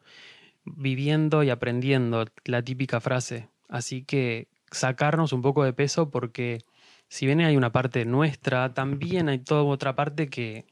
viviendo 0.65 1.43
y 1.43 1.51
aprendiendo, 1.51 2.25
la 2.45 2.63
típica 2.63 3.01
frase. 3.01 3.51
Así 3.69 4.03
que 4.03 4.49
sacarnos 4.71 5.33
un 5.33 5.43
poco 5.43 5.65
de 5.65 5.73
peso 5.73 6.11
porque 6.11 6.65
si 7.09 7.27
bien 7.27 7.41
hay 7.41 7.57
una 7.57 7.73
parte 7.73 8.07
nuestra, 8.07 8.73
también 8.73 9.29
hay 9.29 9.39
toda 9.39 9.65
otra 9.65 9.95
parte 9.95 10.29
que, 10.29 10.65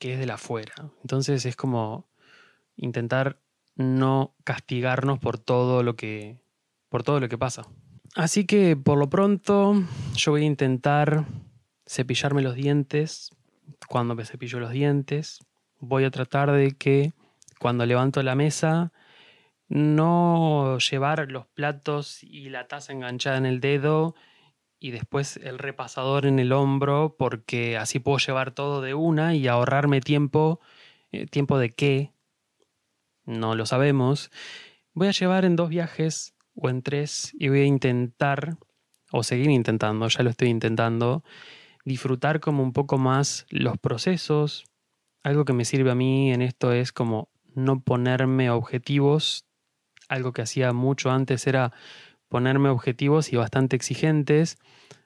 que 0.00 0.14
es 0.14 0.18
de 0.18 0.26
la 0.26 0.34
afuera. 0.34 0.74
Entonces 1.02 1.46
es 1.46 1.54
como 1.54 2.06
intentar 2.82 3.38
no 3.76 4.34
castigarnos 4.44 5.18
por 5.18 5.38
todo 5.38 5.82
lo 5.82 5.96
que 5.96 6.42
por 6.90 7.02
todo 7.02 7.20
lo 7.20 7.28
que 7.28 7.38
pasa. 7.38 7.62
Así 8.14 8.44
que 8.44 8.76
por 8.76 8.98
lo 8.98 9.08
pronto 9.08 9.82
yo 10.14 10.32
voy 10.32 10.42
a 10.42 10.46
intentar 10.46 11.24
cepillarme 11.86 12.42
los 12.42 12.54
dientes 12.54 13.30
cuando 13.88 14.14
me 14.14 14.26
cepillo 14.26 14.60
los 14.60 14.72
dientes. 14.72 15.38
Voy 15.78 16.04
a 16.04 16.10
tratar 16.10 16.52
de 16.52 16.72
que 16.72 17.12
cuando 17.58 17.86
levanto 17.86 18.22
la 18.22 18.34
mesa 18.34 18.92
no 19.68 20.76
llevar 20.78 21.30
los 21.30 21.46
platos 21.46 22.22
y 22.22 22.50
la 22.50 22.68
taza 22.68 22.92
enganchada 22.92 23.38
en 23.38 23.46
el 23.46 23.60
dedo 23.60 24.14
y 24.78 24.90
después 24.90 25.38
el 25.38 25.58
repasador 25.58 26.26
en 26.26 26.38
el 26.38 26.52
hombro 26.52 27.14
porque 27.18 27.78
así 27.78 28.00
puedo 28.00 28.18
llevar 28.18 28.50
todo 28.50 28.82
de 28.82 28.92
una 28.92 29.34
y 29.34 29.48
ahorrarme 29.48 30.00
tiempo. 30.00 30.60
Eh, 31.12 31.26
¿Tiempo 31.26 31.58
de 31.58 31.70
qué? 31.70 32.12
No 33.38 33.54
lo 33.54 33.66
sabemos. 33.66 34.30
Voy 34.92 35.08
a 35.08 35.12
llevar 35.12 35.44
en 35.44 35.56
dos 35.56 35.70
viajes 35.70 36.34
o 36.54 36.68
en 36.68 36.82
tres 36.82 37.32
y 37.38 37.48
voy 37.48 37.60
a 37.60 37.64
intentar, 37.64 38.58
o 39.10 39.22
seguir 39.22 39.50
intentando, 39.50 40.06
ya 40.08 40.22
lo 40.22 40.30
estoy 40.30 40.48
intentando, 40.48 41.24
disfrutar 41.84 42.40
como 42.40 42.62
un 42.62 42.72
poco 42.72 42.98
más 42.98 43.46
los 43.48 43.78
procesos. 43.78 44.64
Algo 45.22 45.44
que 45.44 45.54
me 45.54 45.64
sirve 45.64 45.90
a 45.90 45.94
mí 45.94 46.32
en 46.32 46.42
esto 46.42 46.72
es 46.72 46.92
como 46.92 47.30
no 47.54 47.80
ponerme 47.80 48.50
objetivos. 48.50 49.46
Algo 50.08 50.32
que 50.32 50.42
hacía 50.42 50.72
mucho 50.72 51.10
antes 51.10 51.46
era 51.46 51.72
ponerme 52.28 52.68
objetivos 52.68 53.32
y 53.32 53.36
bastante 53.36 53.76
exigentes. 53.76 54.58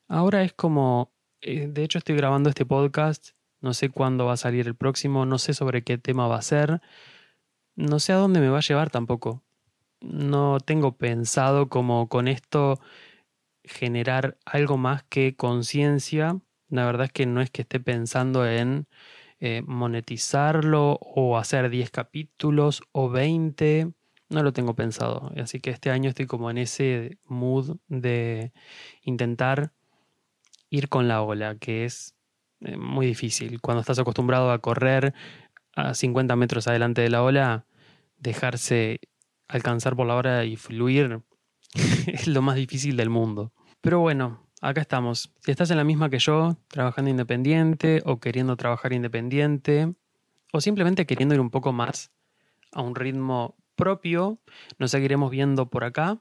Ahora 0.08 0.42
es 0.42 0.52
como, 0.52 1.12
eh, 1.40 1.68
de 1.68 1.84
hecho 1.84 1.98
estoy 1.98 2.16
grabando 2.16 2.48
este 2.48 2.66
podcast, 2.66 3.30
no 3.60 3.72
sé 3.74 3.88
cuándo 3.88 4.26
va 4.26 4.34
a 4.34 4.36
salir 4.36 4.66
el 4.66 4.74
próximo, 4.74 5.26
no 5.26 5.38
sé 5.38 5.54
sobre 5.54 5.82
qué 5.82 5.98
tema 5.98 6.28
va 6.28 6.36
a 6.36 6.42
ser, 6.42 6.80
no 7.76 8.00
sé 8.00 8.12
a 8.12 8.16
dónde 8.16 8.40
me 8.40 8.48
va 8.48 8.58
a 8.58 8.62
llevar 8.62 8.90
tampoco 8.90 9.46
no 10.00 10.58
tengo 10.60 10.96
pensado 10.96 11.68
como 11.68 12.08
con 12.08 12.28
esto 12.28 12.80
generar 13.64 14.38
algo 14.44 14.76
más 14.76 15.02
que 15.04 15.36
conciencia. 15.36 16.40
La 16.68 16.84
verdad 16.84 17.06
es 17.06 17.12
que 17.12 17.26
no 17.26 17.40
es 17.40 17.50
que 17.50 17.62
esté 17.62 17.80
pensando 17.80 18.46
en 18.46 18.86
eh, 19.40 19.62
monetizarlo 19.66 20.98
o 21.00 21.38
hacer 21.38 21.70
10 21.70 21.90
capítulos 21.90 22.82
o 22.92 23.10
20. 23.10 23.92
No 24.28 24.42
lo 24.42 24.52
tengo 24.52 24.74
pensado. 24.74 25.32
Así 25.36 25.60
que 25.60 25.70
este 25.70 25.90
año 25.90 26.10
estoy 26.10 26.26
como 26.26 26.50
en 26.50 26.58
ese 26.58 27.18
mood 27.24 27.78
de 27.88 28.52
intentar 29.02 29.72
ir 30.68 30.88
con 30.88 31.08
la 31.08 31.22
ola, 31.22 31.56
que 31.56 31.84
es 31.84 32.14
eh, 32.60 32.76
muy 32.76 33.06
difícil. 33.06 33.60
Cuando 33.60 33.80
estás 33.80 33.98
acostumbrado 33.98 34.50
a 34.50 34.60
correr 34.60 35.14
a 35.76 35.94
50 35.94 36.34
metros 36.34 36.66
adelante 36.66 37.02
de 37.02 37.10
la 37.10 37.22
ola, 37.22 37.66
dejarse 38.18 38.98
alcanzar 39.46 39.94
por 39.94 40.06
la 40.06 40.16
hora 40.16 40.44
y 40.44 40.56
fluir 40.56 41.20
es 42.06 42.26
lo 42.26 42.42
más 42.42 42.56
difícil 42.56 42.96
del 42.96 43.10
mundo. 43.10 43.52
Pero 43.80 44.00
bueno, 44.00 44.48
acá 44.60 44.80
estamos. 44.80 45.32
Si 45.42 45.50
estás 45.50 45.70
en 45.70 45.76
la 45.76 45.84
misma 45.84 46.10
que 46.10 46.18
yo, 46.18 46.56
trabajando 46.68 47.10
independiente 47.10 48.02
o 48.04 48.18
queriendo 48.18 48.56
trabajar 48.56 48.92
independiente, 48.92 49.94
o 50.52 50.60
simplemente 50.60 51.06
queriendo 51.06 51.34
ir 51.34 51.40
un 51.40 51.50
poco 51.50 51.72
más 51.72 52.10
a 52.72 52.80
un 52.80 52.94
ritmo 52.94 53.56
propio, 53.76 54.40
nos 54.78 54.90
seguiremos 54.90 55.30
viendo 55.30 55.68
por 55.68 55.84
acá. 55.84 56.18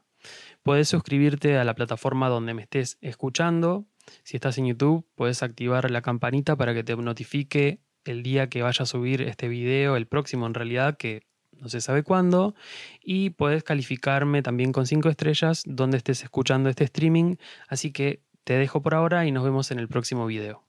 Puedes 0.64 0.90
suscribirte 0.90 1.58
a 1.58 1.64
la 1.64 1.76
plataforma 1.76 2.28
donde 2.28 2.54
me 2.54 2.64
estés 2.64 2.98
escuchando. 3.02 3.86
Si 4.24 4.36
estás 4.36 4.58
en 4.58 4.68
YouTube, 4.68 5.08
puedes 5.16 5.42
activar 5.42 5.90
la 5.90 6.02
campanita 6.02 6.56
para 6.58 6.74
que 6.74 6.84
te 6.84 6.96
notifique 6.96 7.85
el 8.06 8.24
día 8.24 8.48
que 8.50 8.62
vaya 8.62 8.84
a 8.84 8.86
subir 8.86 9.22
este 9.22 9.48
video, 9.48 9.96
el 9.96 10.08
próximo 10.08 10.48
en 10.48 10.54
realidad, 10.54 10.98
que 10.98 11.24
no 11.60 11.70
se 11.70 11.82
sabe 11.82 12.04
cuándo. 12.04 12.56
Y 13.02 13.32
puedes 13.32 13.64
calificarme 13.64 14.42
también 14.42 14.72
con 14.72 14.86
5 14.88 15.10
estrellas 15.10 15.64
donde 15.66 15.98
estés 15.98 16.24
escuchando 16.24 16.70
este 16.70 16.84
streaming. 16.84 17.36
Así 17.68 17.92
que 17.92 18.22
te 18.44 18.54
dejo 18.54 18.82
por 18.82 18.94
ahora 18.94 19.26
y 19.26 19.32
nos 19.32 19.44
vemos 19.44 19.72
en 19.72 19.80
el 19.80 19.88
próximo 19.88 20.26
video. 20.26 20.65